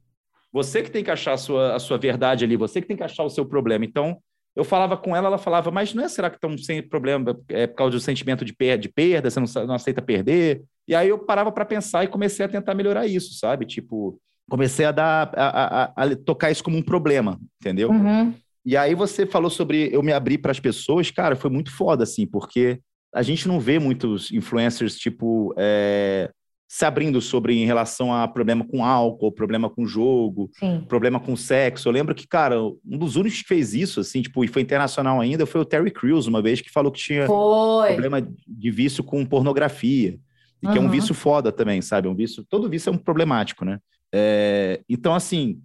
[0.53, 3.03] Você que tem que achar a sua, a sua verdade ali, você que tem que
[3.03, 3.85] achar o seu problema.
[3.85, 4.17] Então,
[4.57, 7.37] eu falava com ela, ela falava, mas não é será que estão sem problema?
[7.49, 10.63] É por causa do sentimento de, per de perda, você não, não aceita perder?
[10.87, 13.67] E aí eu parava para pensar e comecei a tentar melhorar isso, sabe?
[13.67, 17.91] Tipo, comecei a dar a, a, a, tocar isso como um problema, entendeu?
[17.91, 18.35] Uhum.
[18.65, 22.05] E aí você falou sobre eu me abrir para as pessoas, cara, foi muito foda
[22.05, 22.81] assim, porque
[23.15, 26.31] a gente não vê muitos influencers tipo é,
[26.75, 30.85] se abrindo sobre em relação a problema com álcool, problema com jogo, Sim.
[30.89, 31.89] problema com sexo.
[31.89, 35.21] Eu lembro que, cara, um dos únicos que fez isso, assim, tipo, e foi internacional
[35.21, 37.93] ainda, foi o Terry Crews, uma vez que falou que tinha foi.
[37.93, 40.19] problema de vício com pornografia.
[40.61, 40.73] E uhum.
[40.73, 42.09] que é um vício foda também, sabe?
[42.09, 43.79] Um vício, todo vício é um problemático, né?
[44.17, 45.61] É, então, assim,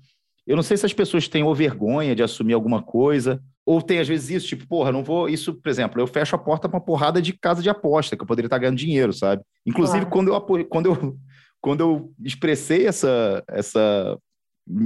[0.48, 4.00] eu não sei se as pessoas têm ou vergonha de assumir alguma coisa, ou tem
[4.00, 5.30] às vezes isso, tipo, porra, não vou.
[5.30, 8.24] Isso, por exemplo, eu fecho a porta para uma porrada de casa de aposta, que
[8.24, 9.44] eu poderia estar ganhando dinheiro, sabe?
[9.64, 10.10] Inclusive, claro.
[10.10, 11.18] quando, eu, quando, eu,
[11.62, 14.18] quando eu expressei essa, essa,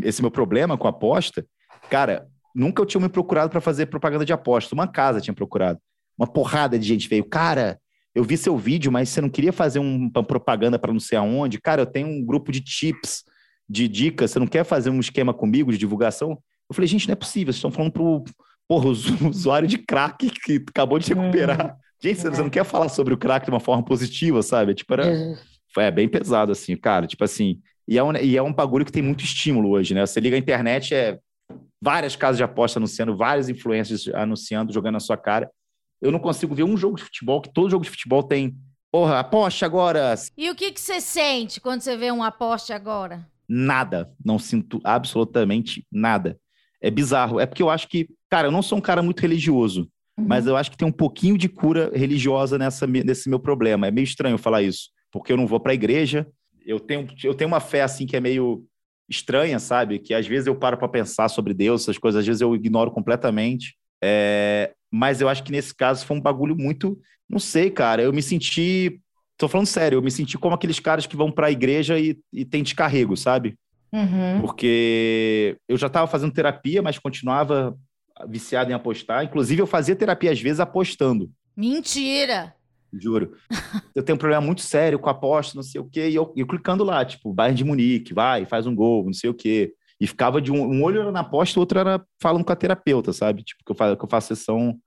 [0.02, 1.46] esse meu problema com a aposta,
[1.90, 4.76] cara, nunca eu tinha me procurado para fazer propaganda de aposta.
[4.76, 5.80] Uma casa tinha procurado.
[6.18, 7.24] Uma porrada de gente veio.
[7.24, 7.80] Cara,
[8.14, 11.18] eu vi seu vídeo, mas você não queria fazer um, uma propaganda para não sei
[11.18, 11.62] aonde?
[11.62, 13.24] Cara, eu tenho um grupo de tips
[13.74, 16.38] de dicas, você não quer fazer um esquema comigo de divulgação?
[16.70, 18.24] Eu falei, gente, não é possível, vocês estão falando pro
[18.68, 18.90] porra,
[19.28, 21.76] usuário de crack que acabou de recuperar.
[21.76, 21.80] Hum.
[22.00, 24.76] Gente, você não quer falar sobre o crack de uma forma positiva, sabe?
[24.76, 25.38] Tipo, era,
[25.74, 27.08] foi é bem pesado, assim, cara.
[27.08, 30.06] Tipo assim, e é, um, e é um bagulho que tem muito estímulo hoje, né?
[30.06, 31.18] Você liga a internet, é
[31.82, 35.50] várias casas de aposta anunciando, vários influencers anunciando, jogando na sua cara.
[36.02, 38.56] Eu não consigo ver um jogo de futebol que todo jogo de futebol tem.
[38.92, 40.14] Porra, aposte agora!
[40.38, 43.26] E o que, que você sente quando você vê um aposte agora?
[43.48, 44.12] Nada.
[44.24, 46.38] Não sinto absolutamente nada.
[46.82, 47.40] É bizarro.
[47.40, 50.26] É porque eu acho que, cara, eu não sou um cara muito religioso, uhum.
[50.28, 53.88] mas eu acho que tem um pouquinho de cura religiosa nessa, nesse meu problema.
[53.88, 56.28] É meio estranho falar isso, porque eu não vou para a igreja.
[56.66, 58.66] Eu tenho, eu tenho uma fé assim que é meio
[59.10, 60.00] estranha, sabe?
[60.00, 62.92] Que às vezes eu paro para pensar sobre Deus, essas coisas, às vezes eu ignoro
[62.92, 63.76] completamente.
[64.04, 64.74] É...
[64.92, 67.00] Mas eu acho que nesse caso foi um bagulho muito.
[67.30, 68.02] Não sei, cara.
[68.02, 69.02] Eu me senti
[69.44, 72.18] Tô falando sério, eu me senti como aqueles caras que vão para a igreja e,
[72.32, 73.58] e tem descarrego, sabe?
[73.92, 74.40] Uhum.
[74.40, 77.78] Porque eu já estava fazendo terapia, mas continuava
[78.26, 79.26] viciado em apostar.
[79.26, 81.30] Inclusive, eu fazia terapia às vezes apostando.
[81.58, 82.56] Mentira!
[82.94, 83.34] Juro.
[83.94, 86.48] eu tenho um problema muito sério com aposta, não sei o quê, e eu, eu
[86.48, 89.74] clicando lá, tipo, Bayern de Munique, vai, faz um gol, não sei o quê.
[90.00, 92.56] E ficava de um, um olho era na aposta, o outro era falando com a
[92.56, 93.44] terapeuta, sabe?
[93.44, 94.80] Tipo, que eu faço, que eu faço sessão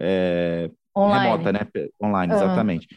[0.00, 1.60] é, remota, né?
[2.02, 2.38] Online, uhum.
[2.38, 2.88] exatamente.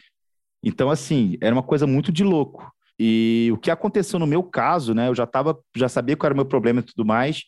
[0.62, 2.70] Então, assim, era uma coisa muito de louco.
[2.98, 5.08] E o que aconteceu no meu caso, né?
[5.08, 7.44] Eu já tava, já sabia qual era o meu problema e tudo mais.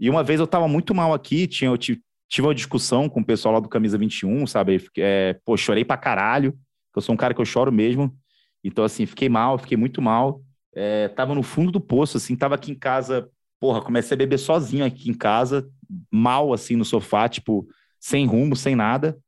[0.00, 3.20] E uma vez eu tava muito mal aqui, tinha, eu tive, tive uma discussão com
[3.20, 4.82] o pessoal lá do Camisa 21, sabe?
[4.98, 6.58] É, pô, chorei pra caralho.
[6.94, 8.16] Eu sou um cara que eu choro mesmo.
[8.64, 10.40] Então, assim, fiquei mal, fiquei muito mal.
[10.74, 13.28] É, tava no fundo do poço, assim, tava aqui em casa,
[13.60, 15.68] porra, comecei a beber sozinho aqui em casa,
[16.10, 17.66] mal, assim, no sofá, tipo,
[18.00, 19.18] sem rumo, sem nada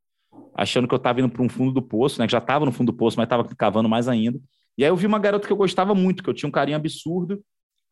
[0.59, 2.27] achando que eu estava indo para um fundo do poço, né?
[2.27, 4.41] Que já estava no fundo do poço, mas estava cavando mais ainda.
[4.77, 6.77] E aí eu vi uma garota que eu gostava muito, que eu tinha um carinho
[6.77, 7.41] absurdo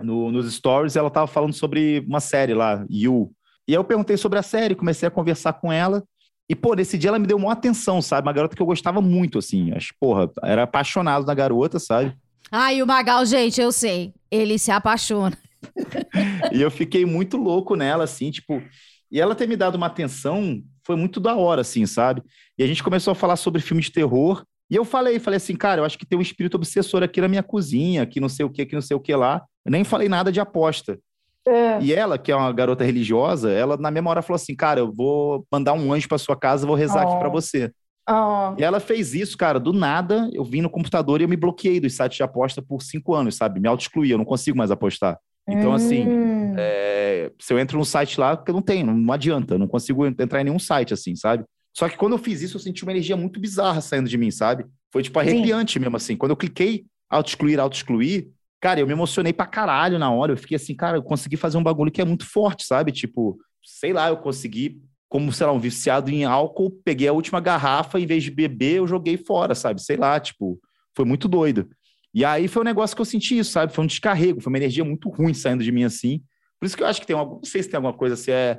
[0.02, 3.32] no, nos stories, ela tava falando sobre uma série lá, You.
[3.68, 6.02] E aí eu perguntei sobre a série, comecei a conversar com ela.
[6.48, 8.26] E, pô, nesse dia ela me deu uma atenção, sabe?
[8.26, 9.72] Uma garota que eu gostava muito, assim.
[9.72, 12.16] Acho, porra, era apaixonado na garota, sabe?
[12.50, 14.12] Ah, e o Magal, gente, eu sei.
[14.30, 15.36] Ele se apaixona.
[16.52, 18.62] e eu fiquei muito louco nela, assim, tipo.
[19.10, 22.22] E ela ter me dado uma atenção foi muito da hora, assim, sabe?
[22.56, 24.44] E a gente começou a falar sobre filmes de terror.
[24.70, 27.28] E eu falei, falei assim, cara, eu acho que tem um espírito obsessor aqui na
[27.28, 29.42] minha cozinha, que não sei o que, que não sei o que lá.
[29.64, 30.98] Eu nem falei nada de aposta.
[31.46, 31.80] É.
[31.80, 34.92] E ela, que é uma garota religiosa, ela na mesma hora falou assim: Cara, eu
[34.92, 37.08] vou mandar um anjo para sua casa, vou rezar oh.
[37.08, 37.70] aqui para você.
[38.08, 38.54] Oh.
[38.58, 40.28] E ela fez isso, cara, do nada.
[40.32, 43.36] Eu vim no computador e eu me bloqueei dos sites de aposta por cinco anos,
[43.36, 43.60] sabe?
[43.60, 45.18] Me auto-excluí, eu não consigo mais apostar.
[45.48, 46.52] Então, assim, hum.
[46.52, 49.58] assim, é, se eu entro no site lá, porque eu não tenho, não adianta, eu
[49.58, 51.44] não consigo entrar em nenhum site, assim, sabe?
[51.76, 54.30] Só que quando eu fiz isso, eu senti uma energia muito bizarra saindo de mim,
[54.30, 54.64] sabe?
[54.92, 55.80] Foi, tipo, arrepiante Sim.
[55.80, 56.16] mesmo, assim.
[56.16, 58.30] Quando eu cliquei auto-excluir, auto-excluir,
[58.60, 60.32] Cara, eu me emocionei pra caralho na hora.
[60.32, 62.90] Eu fiquei assim, cara, eu consegui fazer um bagulho que é muito forte, sabe?
[62.90, 67.40] Tipo, sei lá, eu consegui, como, sei lá, um viciado em álcool, peguei a última
[67.40, 69.82] garrafa, em vez de beber, eu joguei fora, sabe?
[69.82, 70.58] Sei lá, tipo,
[70.96, 71.68] foi muito doido.
[72.16, 73.74] E aí foi um negócio que eu senti isso, sabe?
[73.74, 76.22] Foi um descarrego, foi uma energia muito ruim saindo de mim assim.
[76.58, 77.26] Por isso que eu acho que tem uma.
[77.26, 78.58] Não sei se tem alguma coisa, se é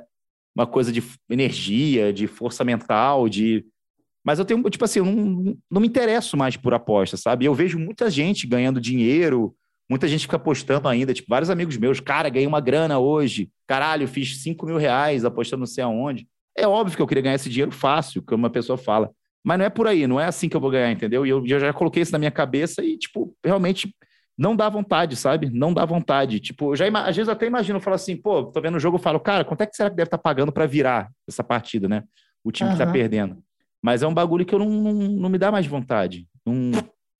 [0.54, 3.66] uma coisa de energia, de força mental, de.
[4.24, 7.46] Mas eu tenho, tipo assim, eu não, não me interesso mais por aposta, sabe?
[7.46, 9.56] Eu vejo muita gente ganhando dinheiro,
[9.88, 14.06] Muita gente fica apostando ainda, tipo, vários amigos meus, cara, ganhei uma grana hoje, caralho,
[14.06, 16.28] fiz 5 mil reais apostando não sei aonde.
[16.54, 19.10] É óbvio que eu queria ganhar esse dinheiro fácil, como uma pessoa fala.
[19.42, 21.24] Mas não é por aí, não é assim que eu vou ganhar, entendeu?
[21.24, 23.94] E eu, eu já coloquei isso na minha cabeça e, tipo, realmente
[24.36, 25.50] não dá vontade, sabe?
[25.50, 26.38] Não dá vontade.
[26.38, 29.02] Tipo, já às vezes até imagino, eu falo assim, pô, tô vendo o jogo, eu
[29.02, 31.88] falo, cara, quanto é que será que deve estar tá pagando para virar essa partida,
[31.88, 32.04] né?
[32.44, 32.76] O time uhum.
[32.76, 33.42] que tá perdendo.
[33.82, 36.28] Mas é um bagulho que eu não, não, não me dá mais vontade.
[36.46, 36.70] Não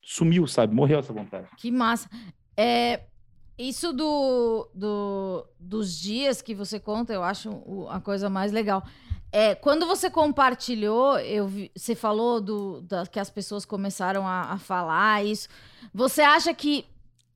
[0.03, 0.75] sumiu, sabe?
[0.75, 1.49] Morreu essa vontade.
[1.57, 2.09] Que massa.
[2.57, 3.03] É,
[3.59, 7.51] isso do, do, dos dias que você conta, eu acho
[7.89, 8.85] a coisa mais legal.
[9.31, 14.53] É, quando você compartilhou, eu vi, você falou do, da, que as pessoas começaram a,
[14.53, 15.49] a falar isso.
[15.93, 16.87] Você acha que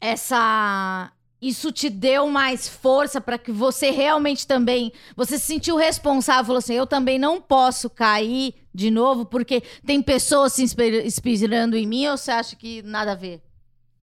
[0.01, 6.45] essa isso te deu mais força para que você realmente também você se sentiu responsável,
[6.45, 11.85] falou assim, eu também não posso cair de novo porque tem pessoas se inspirando em
[11.85, 13.43] mim ou você acha que nada a ver?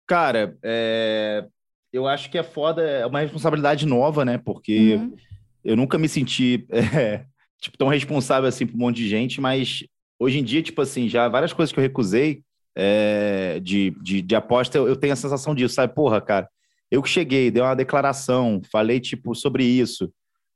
[0.07, 1.45] Cara, é...
[1.93, 4.39] eu acho que é foda, é uma responsabilidade nova, né?
[4.39, 5.15] Porque uhum.
[5.63, 7.23] eu nunca me senti é,
[7.59, 9.83] tipo, tão responsável assim por um monte de gente, mas
[10.19, 12.43] hoje em dia, tipo assim, já várias coisas que eu recusei
[12.75, 15.93] é, de, de, de, aposta, eu, eu, tenho a sensação disso, sabe?
[15.93, 16.49] Porra, cara,
[16.91, 20.11] eu que cheguei, dei uma declaração, falei, tipo, sobre isso,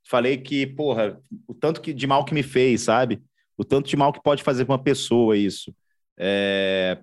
[0.08, 3.22] falei que, porra, o tanto que, de mal que me fez, sabe?
[3.58, 5.74] O tanto de mal que pode fazer com uma pessoa isso.
[6.18, 6.98] É,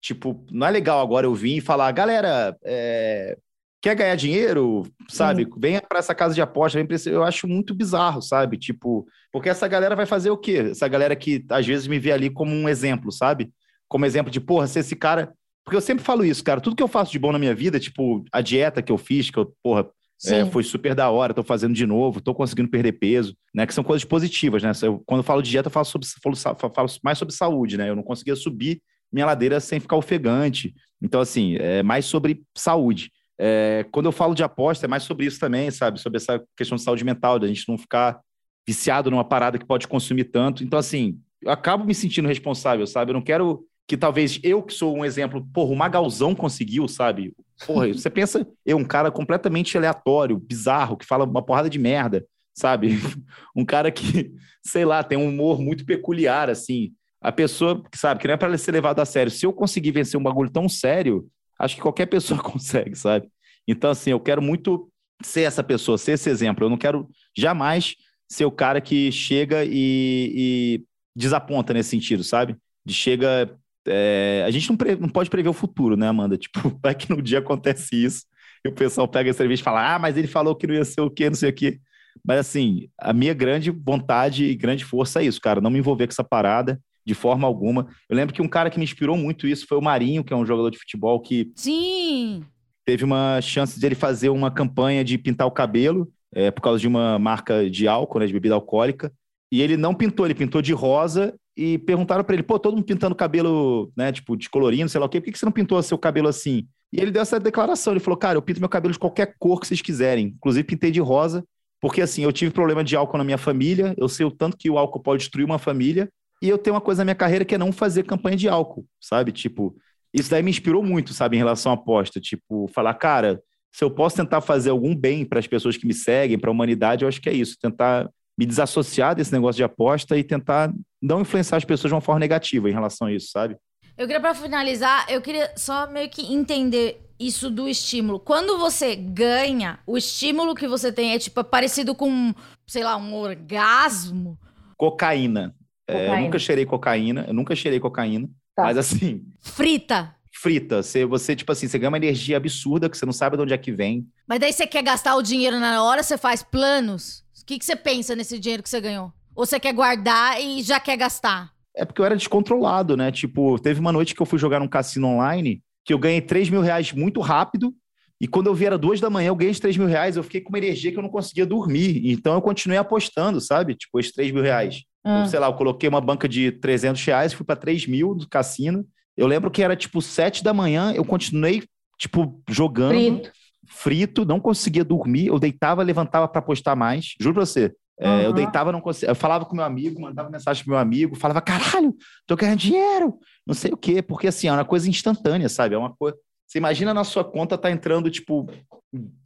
[0.00, 3.36] Tipo, não é legal agora eu vir e falar, galera, é,
[3.80, 5.44] quer ganhar dinheiro, sabe?
[5.44, 5.50] Sim.
[5.58, 7.08] Venha para essa casa de aposta, vem esse...
[7.10, 8.58] eu acho muito bizarro, sabe?
[8.58, 10.68] Tipo, porque essa galera vai fazer o quê?
[10.70, 13.50] Essa galera que às vezes me vê ali como um exemplo, sabe?
[13.88, 15.32] Como exemplo de, porra, se esse cara.
[15.64, 17.78] Porque eu sempre falo isso, cara, tudo que eu faço de bom na minha vida,
[17.78, 19.86] tipo, a dieta que eu fiz, que eu, porra,
[20.26, 23.66] é, foi super da hora, tô fazendo de novo, tô conseguindo perder peso, né?
[23.66, 24.72] Que são coisas positivas, né?
[24.82, 26.36] Eu, quando eu falo de dieta, eu falo, sobre, falo,
[26.74, 27.88] falo mais sobre saúde, né?
[27.88, 30.74] Eu não conseguia subir minha ladeira sem ficar ofegante.
[31.02, 33.10] Então, assim, é mais sobre saúde.
[33.42, 35.98] É, quando eu falo de aposta, é mais sobre isso também, sabe?
[35.98, 38.20] Sobre essa questão de saúde mental, da gente não ficar
[38.66, 40.62] viciado numa parada que pode consumir tanto.
[40.62, 43.10] Então, assim, eu acabo me sentindo responsável, sabe?
[43.10, 47.32] Eu não quero que talvez eu, que sou um exemplo, porra, o Magalzão conseguiu, sabe?
[47.66, 52.24] Porra, você pensa, eu, um cara completamente aleatório, bizarro, que fala uma porrada de merda,
[52.54, 52.98] sabe?
[53.56, 58.26] Um cara que, sei lá, tem um humor muito peculiar, assim a pessoa, sabe, que
[58.26, 59.30] não é para ser levado a sério.
[59.30, 61.28] Se eu conseguir vencer um bagulho tão sério,
[61.60, 63.28] acho que qualquer pessoa consegue, sabe?
[63.68, 64.90] Então, assim, eu quero muito
[65.22, 66.64] ser essa pessoa, ser esse exemplo.
[66.64, 67.94] Eu não quero jamais
[68.28, 72.56] ser o cara que chega e, e desaponta nesse sentido, sabe?
[72.84, 73.54] De chega.
[73.86, 74.44] É...
[74.46, 74.96] a gente não, pre...
[74.96, 76.36] não pode prever o futuro, né, Amanda?
[76.38, 78.24] Tipo, vai que no dia acontece isso
[78.64, 80.84] e o pessoal pega essa revista e fala: ah, mas ele falou que não ia
[80.84, 81.80] ser o quê, não sei o quê.
[82.24, 86.06] Mas, assim, a minha grande vontade e grande força é isso, cara, não me envolver
[86.06, 87.88] com essa parada de forma alguma.
[88.08, 90.36] Eu lembro que um cara que me inspirou muito isso foi o Marinho, que é
[90.36, 91.50] um jogador de futebol que.
[91.56, 92.44] Sim!
[92.86, 96.78] Teve uma chance de ele fazer uma campanha de pintar o cabelo, é, por causa
[96.78, 99.12] de uma marca de álcool, né, de bebida alcoólica.
[99.52, 102.84] E ele não pintou, ele pintou de rosa e perguntaram para ele, pô, todo mundo
[102.84, 105.82] pintando cabelo, né, tipo, de colorindo, sei lá o quê, por que você não pintou
[105.82, 106.66] seu cabelo assim?
[106.92, 109.60] E ele deu essa declaração, ele falou, cara, eu pinto meu cabelo de qualquer cor
[109.60, 111.44] que vocês quiserem, inclusive pintei de rosa,
[111.80, 114.70] porque assim, eu tive problema de álcool na minha família, eu sei o tanto que
[114.70, 116.08] o álcool pode destruir uma família,
[116.42, 118.86] e eu tenho uma coisa na minha carreira que é não fazer campanha de álcool,
[119.00, 119.32] sabe?
[119.32, 119.76] Tipo,
[120.12, 122.20] Isso daí me inspirou muito, sabe, em relação à aposta.
[122.20, 123.40] Tipo, falar, cara,
[123.72, 126.52] se eu posso tentar fazer algum bem para as pessoas que me seguem, para a
[126.52, 127.56] humanidade, eu acho que é isso.
[127.60, 132.00] Tentar me desassociar desse negócio de aposta e tentar não influenciar as pessoas de uma
[132.00, 133.56] forma negativa em relação a isso, sabe?
[133.96, 138.18] Eu queria, para finalizar, eu queria só meio que entender isso do estímulo.
[138.18, 142.34] Quando você ganha, o estímulo que você tem é tipo é parecido com,
[142.66, 144.38] sei lá, um orgasmo.
[144.78, 145.54] Cocaína.
[145.90, 148.64] É, eu nunca cheirei cocaína, eu nunca cheirei cocaína, tá.
[148.64, 149.24] mas assim.
[149.40, 150.14] Frita.
[150.32, 150.82] Frita.
[150.82, 153.52] Você, você, tipo assim, você ganha uma energia absurda que você não sabe de onde
[153.52, 154.06] é que vem.
[154.26, 157.24] Mas daí você quer gastar o dinheiro na hora, você faz planos.
[157.40, 159.12] O que, que você pensa nesse dinheiro que você ganhou?
[159.34, 161.50] Ou você quer guardar e já quer gastar?
[161.76, 163.10] É porque eu era descontrolado, né?
[163.10, 166.50] Tipo, teve uma noite que eu fui jogar num cassino online que eu ganhei 3
[166.50, 167.74] mil reais muito rápido.
[168.20, 170.22] E quando eu vi era duas da manhã, eu ganhei esses 3 mil reais, eu
[170.22, 172.02] fiquei com uma energia que eu não conseguia dormir.
[172.10, 173.74] Então eu continuei apostando, sabe?
[173.74, 174.82] Tipo, esses 3 mil reais.
[175.04, 175.26] Ah.
[175.26, 178.86] Sei lá, eu coloquei uma banca de 300 reais, fui para 3 mil do cassino.
[179.16, 181.62] Eu lembro que era tipo 7 da manhã, eu continuei,
[181.98, 182.92] tipo, jogando.
[182.92, 183.32] Frito.
[183.66, 185.26] Frito, não conseguia dormir.
[185.26, 187.14] Eu deitava, levantava para apostar mais.
[187.20, 187.72] Juro pra você.
[188.00, 189.10] É, Eu deitava, não conseguia.
[189.10, 191.94] Eu falava com meu amigo, mandava mensagem pro meu amigo, falava, caralho,
[192.26, 195.74] tô ganhando dinheiro, não sei o quê, porque assim, é uma coisa instantânea, sabe?
[195.74, 196.16] É uma coisa.
[196.46, 198.48] Você imagina na sua conta tá entrando, tipo,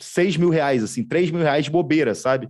[0.00, 2.48] 6 mil reais, assim, 3 mil reais de bobeira, sabe?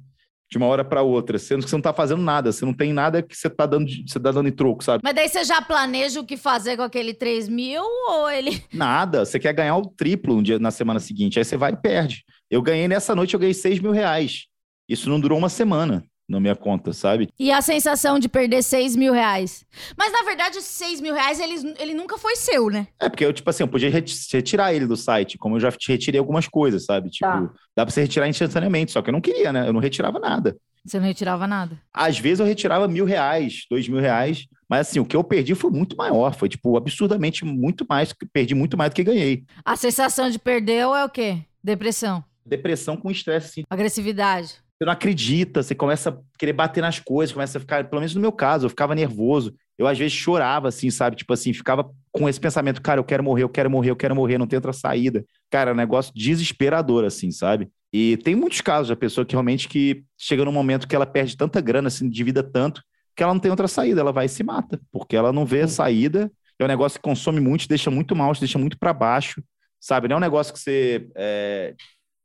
[0.54, 2.92] De uma hora para outra, sendo que você não tá fazendo nada, você não tem
[2.92, 5.00] nada que você tá dando, você tá dando em troco, sabe?
[5.02, 8.62] Mas daí você já planeja o que fazer com aquele 3 mil ou ele.
[8.72, 11.76] Nada, você quer ganhar o triplo um dia, na semana seguinte, aí você vai e
[11.76, 12.24] perde.
[12.48, 14.46] Eu ganhei nessa noite, eu ganhei 6 mil reais.
[14.88, 17.28] Isso não durou uma semana na minha conta, sabe?
[17.38, 19.64] E a sensação de perder 6 mil reais.
[19.96, 22.88] Mas na verdade, esses 6 mil reais, ele, ele nunca foi seu, né?
[22.98, 26.18] É, porque eu, tipo assim, eu podia retirar ele do site, como eu já retirei
[26.18, 27.10] algumas coisas, sabe?
[27.10, 27.50] Tipo, tá.
[27.76, 29.68] dá pra você retirar instantaneamente, só que eu não queria, né?
[29.68, 30.56] Eu não retirava nada.
[30.84, 31.80] Você não retirava nada?
[31.92, 35.54] Às vezes eu retirava mil reais, dois mil reais, mas assim, o que eu perdi
[35.54, 39.44] foi muito maior, foi, tipo, absurdamente muito mais, perdi muito mais do que ganhei.
[39.64, 41.38] A sensação de perder é o quê?
[41.62, 42.22] Depressão?
[42.44, 43.62] Depressão com estresse, sim.
[43.70, 44.63] Agressividade?
[44.76, 48.14] Você não acredita, você começa a querer bater nas coisas, começa a ficar, pelo menos
[48.14, 49.54] no meu caso, eu ficava nervoso.
[49.78, 51.16] Eu às vezes chorava, assim, sabe?
[51.16, 54.14] Tipo assim, ficava com esse pensamento, cara, eu quero morrer, eu quero morrer, eu quero
[54.14, 55.24] morrer, não tem outra saída.
[55.50, 57.68] Cara, é um negócio desesperador, assim, sabe?
[57.92, 61.36] E tem muitos casos da pessoa que realmente que chega num momento que ela perde
[61.36, 62.82] tanta grana, assim, de vida tanto,
[63.16, 65.62] que ela não tem outra saída, ela vai e se mata, porque ela não vê
[65.62, 66.30] a saída.
[66.58, 69.42] É um negócio que consome muito, deixa muito mal, te deixa muito para baixo,
[69.80, 70.08] sabe?
[70.08, 71.74] Não é um negócio que você é,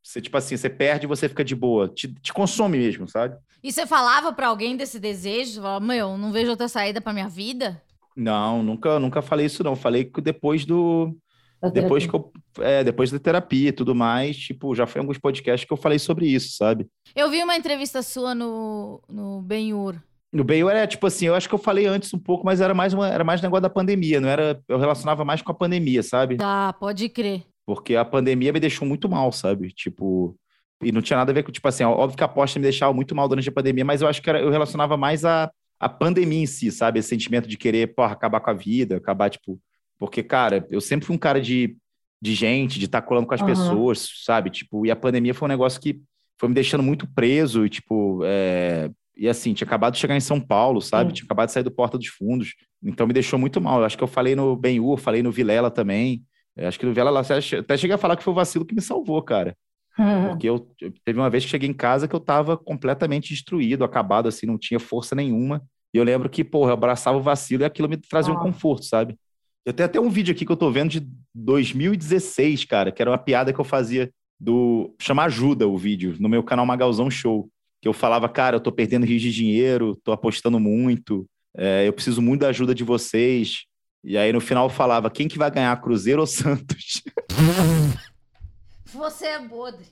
[0.09, 1.87] você, tipo assim, você perde e você fica de boa.
[1.87, 3.37] Te, te consome mesmo, sabe?
[3.63, 5.51] E você falava para alguém desse desejo?
[5.51, 7.79] Você falava, meu, não vejo outra saída pra minha vida?
[8.15, 9.75] Não, nunca, nunca falei isso, não.
[9.75, 11.15] Falei que depois do.
[11.71, 12.31] depois que eu.
[12.59, 15.99] É, depois da terapia e tudo mais, tipo, já foi alguns podcasts que eu falei
[15.99, 16.87] sobre isso, sabe?
[17.15, 20.01] Eu vi uma entrevista sua no, no Ben-Hur.
[20.33, 22.73] No Ben-Hur é tipo assim, eu acho que eu falei antes um pouco, mas era
[22.73, 24.59] mais, uma, era mais negócio da pandemia, não era.
[24.67, 26.37] Eu relacionava mais com a pandemia, sabe?
[26.37, 27.43] Tá, pode crer.
[27.69, 29.71] Porque a pandemia me deixou muito mal, sabe?
[29.71, 30.35] Tipo,
[30.81, 32.91] e não tinha nada a ver com, tipo assim, óbvio que a aposta me deixava
[32.91, 35.87] muito mal durante a pandemia, mas eu acho que era, eu relacionava mais a, a
[35.87, 36.97] pandemia em si, sabe?
[36.97, 39.61] Esse sentimento de querer, porra, acabar com a vida, acabar, tipo.
[39.99, 41.77] Porque, cara, eu sempre fui um cara de,
[42.19, 43.45] de gente, de estar tá colando com as uhum.
[43.45, 44.49] pessoas, sabe?
[44.49, 46.01] Tipo, e a pandemia foi um negócio que
[46.39, 48.89] foi me deixando muito preso e, tipo, é...
[49.15, 51.09] e assim, tinha acabado de chegar em São Paulo, sabe?
[51.09, 51.13] Uhum.
[51.13, 52.55] Tinha acabado de sair do Porta dos Fundos.
[52.81, 53.81] Então me deixou muito mal.
[53.81, 56.25] Eu acho que eu falei no Ben-Hur, falei no Vilela também.
[56.57, 58.81] Acho que no Vela Lacerda até cheguei a falar que foi o vacilo que me
[58.81, 59.55] salvou, cara.
[59.97, 60.29] Uhum.
[60.29, 63.83] Porque eu, eu, teve uma vez que cheguei em casa que eu tava completamente destruído,
[63.83, 65.61] acabado, assim, não tinha força nenhuma.
[65.93, 68.39] E eu lembro que, porra, eu abraçava o vacilo e aquilo me trazia uhum.
[68.39, 69.17] um conforto, sabe?
[69.65, 73.11] Eu tenho até um vídeo aqui que eu tô vendo de 2016, cara, que era
[73.11, 74.95] uma piada que eu fazia do.
[74.99, 77.49] Chama Ajuda o vídeo, no meu canal Magalzão Show.
[77.81, 81.25] Que eu falava, cara, eu tô perdendo rios de dinheiro, tô apostando muito,
[81.55, 83.65] é, eu preciso muito da ajuda de vocês.
[84.03, 87.03] E aí no final falava quem que vai ganhar, Cruzeiro ou Santos?
[88.85, 89.85] Você é podre.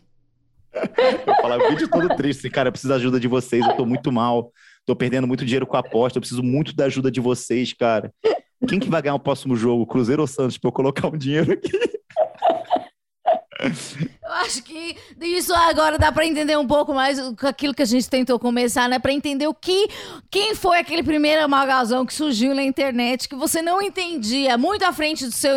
[0.74, 3.76] Eu falava o vídeo todo triste, assim, cara, eu preciso da ajuda de vocês, eu
[3.76, 4.52] tô muito mal,
[4.86, 8.14] tô perdendo muito dinheiro com a aposta, eu preciso muito da ajuda de vocês, cara.
[8.68, 11.54] Quem que vai ganhar o próximo jogo, Cruzeiro ou Santos, pra eu colocar um dinheiro
[11.54, 11.72] aqui?
[14.42, 18.38] Acho que isso agora dá para entender um pouco mais aquilo que a gente tentou
[18.38, 19.00] começar, né?
[19.00, 19.88] Para entender o que,
[20.30, 24.94] quem foi aquele primeiro magalzão que surgiu na internet que você não entendia, muito à
[24.94, 25.56] frente do seu,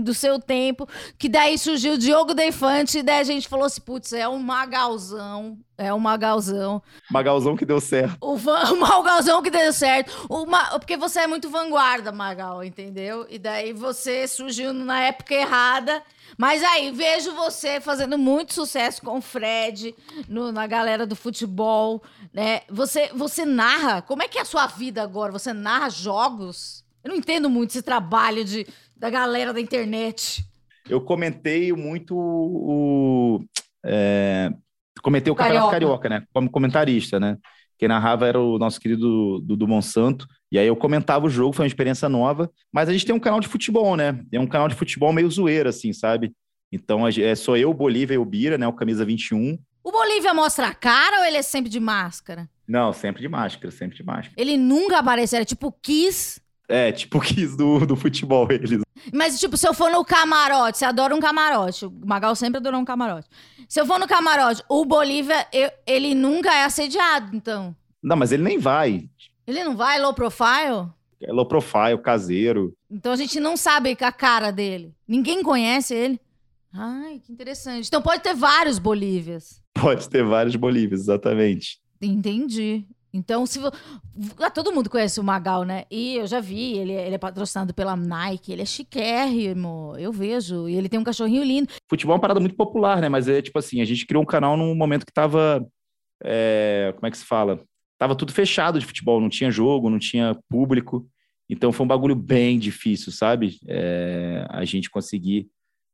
[0.00, 3.80] do seu tempo, que daí surgiu o Diogo Defante, e daí a gente falou assim,
[3.80, 6.82] putz, é um magalzão, é um magalzão.
[7.10, 8.16] Magalzão que deu certo.
[8.20, 10.26] O, van, o magalzão que deu certo.
[10.28, 13.26] O ma, porque você é muito vanguarda, Magal, entendeu?
[13.30, 16.02] E daí você surgiu na época errada
[16.36, 19.94] mas aí, vejo você fazendo muito sucesso com o Fred,
[20.28, 22.02] no, na galera do futebol,
[22.32, 22.62] né?
[22.68, 25.32] Você, você narra, como é que é a sua vida agora?
[25.32, 26.84] Você narra jogos?
[27.02, 28.66] Eu não entendo muito esse trabalho de,
[28.96, 30.44] da galera da internet.
[30.88, 33.44] Eu comentei muito o.
[33.84, 34.50] É,
[35.02, 36.24] comentei o Campeonato Carioca, né?
[36.32, 37.36] Como comentarista, né?
[37.78, 40.26] Quem narrava era o nosso querido Dudu Monsanto.
[40.50, 42.50] E aí eu comentava o jogo, foi uma experiência nova.
[42.72, 44.20] Mas a gente tem um canal de futebol, né?
[44.32, 46.32] É um canal de futebol meio zoeiro, assim, sabe?
[46.72, 48.66] Então é, sou eu, Bolívia e o Bira, né?
[48.66, 49.56] O camisa 21.
[49.84, 52.48] O Bolívia mostra a cara ou ele é sempre de máscara?
[52.66, 54.34] Não, sempre de máscara, sempre de máscara.
[54.36, 56.40] Ele nunca aparece, era tipo Kiss.
[56.68, 58.82] É, tipo Kiss do, do futebol, eles.
[59.12, 61.86] Mas, tipo, se eu for no camarote, você adora um camarote.
[61.86, 63.26] O Magal sempre adorou um camarote.
[63.66, 67.74] Se eu for no camarote, o Bolívia, eu, ele nunca é assediado, então.
[68.02, 69.08] Não, mas ele nem vai.
[69.46, 70.88] Ele não vai low profile?
[71.22, 72.74] É low profile, caseiro.
[72.90, 74.94] Então a gente não sabe a cara dele.
[75.06, 76.20] Ninguém conhece ele.
[76.72, 77.86] Ai, que interessante.
[77.88, 79.62] Então pode ter vários Bolívias.
[79.74, 81.80] Pode ter vários Bolívias, exatamente.
[82.00, 82.86] Entendi.
[83.12, 83.58] Então, se
[84.38, 85.84] ah, todo mundo conhece o Magal, né?
[85.90, 90.68] E eu já vi, ele, ele é patrocinado pela Nike, ele é chiquérrimo, eu vejo.
[90.68, 91.68] E ele tem um cachorrinho lindo.
[91.88, 93.08] Futebol é uma parada muito popular, né?
[93.08, 95.66] Mas é tipo assim, a gente criou um canal num momento que tava.
[96.22, 97.62] É, como é que se fala?
[97.98, 101.08] Tava tudo fechado de futebol, não tinha jogo, não tinha público.
[101.50, 103.58] Então foi um bagulho bem difícil, sabe?
[103.66, 105.48] É, a gente conseguir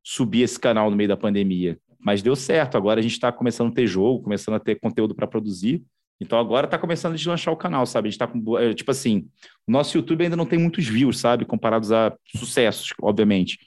[0.05, 1.79] subir esse canal no meio da pandemia.
[1.99, 5.15] Mas deu certo, agora a gente está começando a ter jogo, começando a ter conteúdo
[5.15, 5.83] para produzir.
[6.21, 8.09] Então agora está começando a deslanchar o canal, sabe?
[8.09, 8.59] A gente tá com.
[8.59, 9.29] É, tipo assim,
[9.67, 11.45] o nosso YouTube ainda não tem muitos views, sabe?
[11.45, 13.59] Comparados a sucessos, obviamente.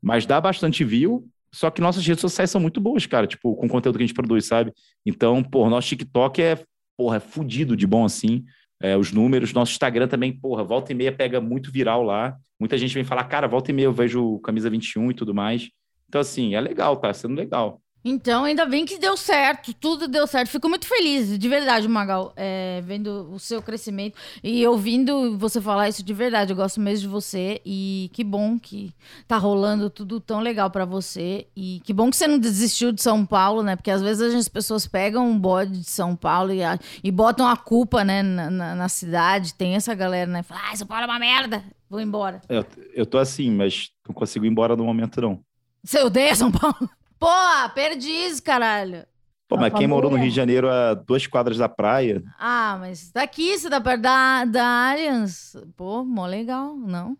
[0.00, 3.66] Mas dá bastante view, só que nossas redes sociais são muito boas, cara, tipo, com
[3.66, 4.72] o conteúdo que a gente produz, sabe?
[5.04, 6.62] Então, pô, nosso TikTok é,
[6.96, 8.44] porra, é fudido de bom assim.
[8.80, 12.36] É, os números, nosso Instagram também, porra, volta e meia pega muito viral lá.
[12.60, 15.70] Muita gente vem falar, cara, volta e meia eu vejo camisa 21 e tudo mais.
[16.08, 17.80] Então, assim, é legal, tá sendo legal.
[18.08, 20.48] Então, ainda bem que deu certo, tudo deu certo.
[20.48, 25.88] Fico muito feliz, de verdade, Magal, é, vendo o seu crescimento e ouvindo você falar
[25.88, 26.52] isso de verdade.
[26.52, 28.94] Eu gosto mesmo de você e que bom que
[29.26, 31.48] tá rolando tudo tão legal para você.
[31.56, 33.74] E que bom que você não desistiu de São Paulo, né?
[33.74, 36.60] Porque às vezes as pessoas pegam um bode de São Paulo e,
[37.02, 39.52] e botam a culpa, né, na, na, na cidade.
[39.52, 40.44] Tem essa galera, né?
[40.44, 42.40] Fala, ah, São Paulo é uma merda, vou embora.
[42.48, 45.40] Eu, eu tô assim, mas não consigo ir embora no momento, não.
[45.82, 46.88] Você odeia São Paulo?
[47.18, 47.28] Pô,
[47.74, 49.04] perdiz, caralho.
[49.48, 52.22] Pô, mas quem morou no Rio de Janeiro a duas quadras da praia?
[52.38, 55.56] Ah, mas daqui, você tá perto da, da Allianz.
[55.76, 57.16] Pô, mó legal, não?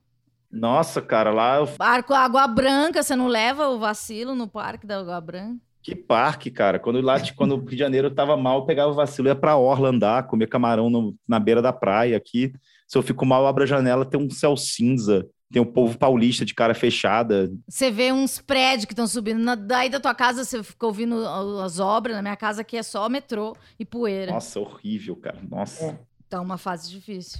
[0.50, 1.58] Nossa, cara, lá...
[1.58, 1.66] Eu...
[1.66, 5.60] Parque Água Branca, você não leva o vacilo no Parque da Água Branca?
[5.82, 6.80] Que parque, cara.
[6.80, 9.56] Quando lá, quando o Rio de Janeiro tava mal, eu pegava o vacilo, ia pra
[9.56, 12.52] Orla andar, comer camarão no, na beira da praia aqui.
[12.88, 15.96] Se eu fico mal, eu abro a janela, tem um céu cinza tem o povo
[15.96, 17.50] paulista de cara fechada.
[17.68, 19.38] Você vê uns prédios que estão subindo.
[19.38, 21.26] Na, daí da tua casa você fica ouvindo
[21.60, 22.16] as obras.
[22.16, 24.32] Na minha casa aqui é só metrô e poeira.
[24.32, 25.38] Nossa, horrível, cara.
[25.48, 25.84] Nossa.
[25.84, 25.98] É.
[26.28, 27.38] Tá uma fase difícil.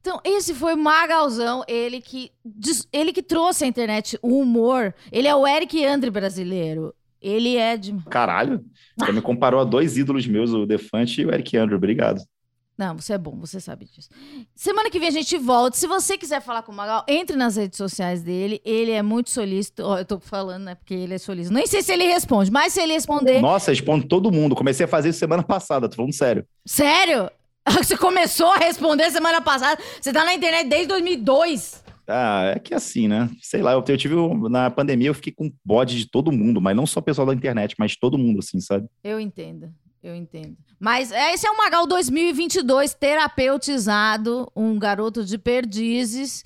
[0.00, 2.30] Então, esse foi o Magalzão, ele que,
[2.92, 4.94] ele que trouxe à internet o humor.
[5.10, 6.94] Ele é o Eric Andre brasileiro.
[7.20, 7.92] Ele é de.
[8.08, 8.64] Caralho!
[8.96, 11.74] Você me comparou a dois ídolos meus, o Defante e o Eric Andre.
[11.74, 12.20] Obrigado.
[12.78, 14.10] Não, você é bom, você sabe disso.
[14.54, 15.76] Semana que vem a gente volta.
[15.76, 18.60] Se você quiser falar com o Magal, entre nas redes sociais dele.
[18.64, 19.82] Ele é muito solícito.
[19.82, 20.74] Eu tô falando, né?
[20.74, 21.54] Porque ele é solícito.
[21.54, 23.40] Nem sei se ele responde, mas se ele responder.
[23.40, 24.54] Nossa, responde todo mundo.
[24.54, 26.46] Comecei a fazer isso semana passada, tô falando sério.
[26.66, 27.30] Sério?
[27.78, 29.80] Você começou a responder semana passada.
[30.00, 31.82] Você tá na internet desde 2002.
[32.08, 33.28] Ah, é que assim, né?
[33.40, 34.14] Sei lá, eu, eu tive.
[34.48, 37.34] Na pandemia eu fiquei com bode de todo mundo, mas não só o pessoal da
[37.34, 38.86] internet, mas todo mundo, assim, sabe?
[39.02, 39.72] Eu entendo.
[40.02, 40.56] Eu entendo.
[40.78, 46.44] Mas esse é o Magal 2022 terapeutizado, um garoto de perdizes.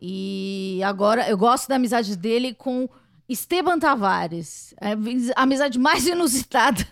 [0.00, 2.88] E agora eu gosto da amizade dele com
[3.28, 4.74] Esteban Tavares.
[4.80, 4.92] É
[5.36, 6.86] a amizade mais inusitada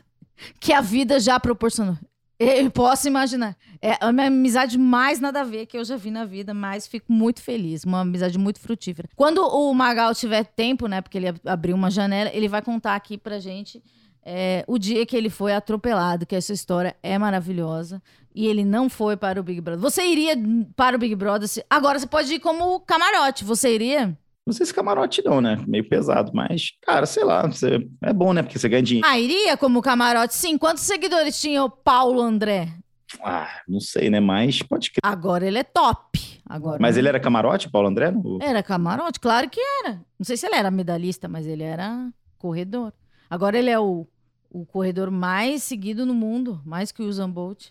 [0.60, 1.98] que a vida já proporcionou.
[2.38, 3.56] Eu posso imaginar.
[3.80, 6.86] É a minha amizade mais nada a ver que eu já vi na vida, mas
[6.86, 7.84] fico muito feliz.
[7.84, 9.08] Uma amizade muito frutífera.
[9.16, 11.00] Quando o Magal tiver tempo, né?
[11.00, 13.82] Porque ele abriu uma janela, ele vai contar aqui pra gente
[14.28, 18.02] é, o dia que ele foi atropelado, que essa história é maravilhosa.
[18.34, 19.80] E ele não foi para o Big Brother.
[19.80, 20.34] Você iria
[20.74, 21.46] para o Big Brother?
[21.46, 21.64] Se...
[21.70, 23.44] Agora você pode ir como camarote.
[23.44, 24.18] Você iria?
[24.44, 25.62] Não sei se camarote não, né?
[25.66, 27.88] Meio pesado, mas, cara, sei lá, você...
[28.02, 28.42] é bom, né?
[28.42, 29.08] Porque você ganha dinheiro.
[29.08, 30.58] Ah, iria como camarote, sim.
[30.58, 32.68] Quantos seguidores tinha o Paulo André?
[33.22, 34.18] Ah, não sei, né?
[34.18, 35.00] Mas pode crer.
[35.04, 36.42] Agora ele é top.
[36.44, 38.12] Agora, mas ele era camarote, Paulo André?
[38.40, 40.00] Era camarote, claro que era.
[40.18, 42.08] Não sei se ele era medalhista, mas ele era
[42.38, 42.92] corredor.
[43.30, 44.06] Agora ele é o
[44.50, 47.68] o corredor mais seguido no mundo, mais que o Usain Bolt.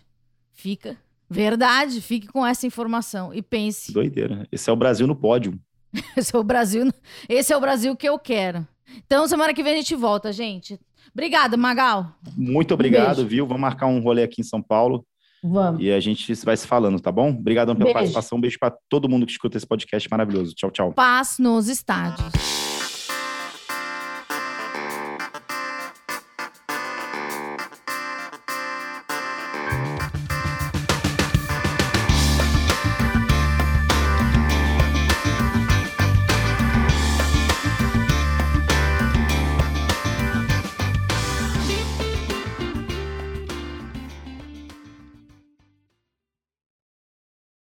[0.52, 0.96] Fica.
[1.28, 3.92] Verdade, fique com essa informação e pense.
[3.92, 4.46] Doideira.
[4.50, 5.58] Esse é o Brasil no pódio.
[6.16, 6.92] esse é o Brasil,
[7.28, 8.66] esse é o Brasil que eu quero.
[9.04, 10.78] Então, semana que vem a gente volta, gente.
[11.12, 12.12] Obrigada, Magal.
[12.36, 13.46] Muito obrigado, um viu?
[13.46, 15.04] Vamos marcar um rolê aqui em São Paulo.
[15.42, 15.82] Vamos.
[15.82, 17.30] E a gente vai se falando, tá bom?
[17.30, 17.94] Obrigadão pela Beijo.
[17.94, 18.40] participação.
[18.40, 20.54] Beijo pra todo mundo que escuta esse podcast maravilhoso.
[20.54, 20.92] Tchau, tchau.
[20.92, 22.75] Paz nos estádios.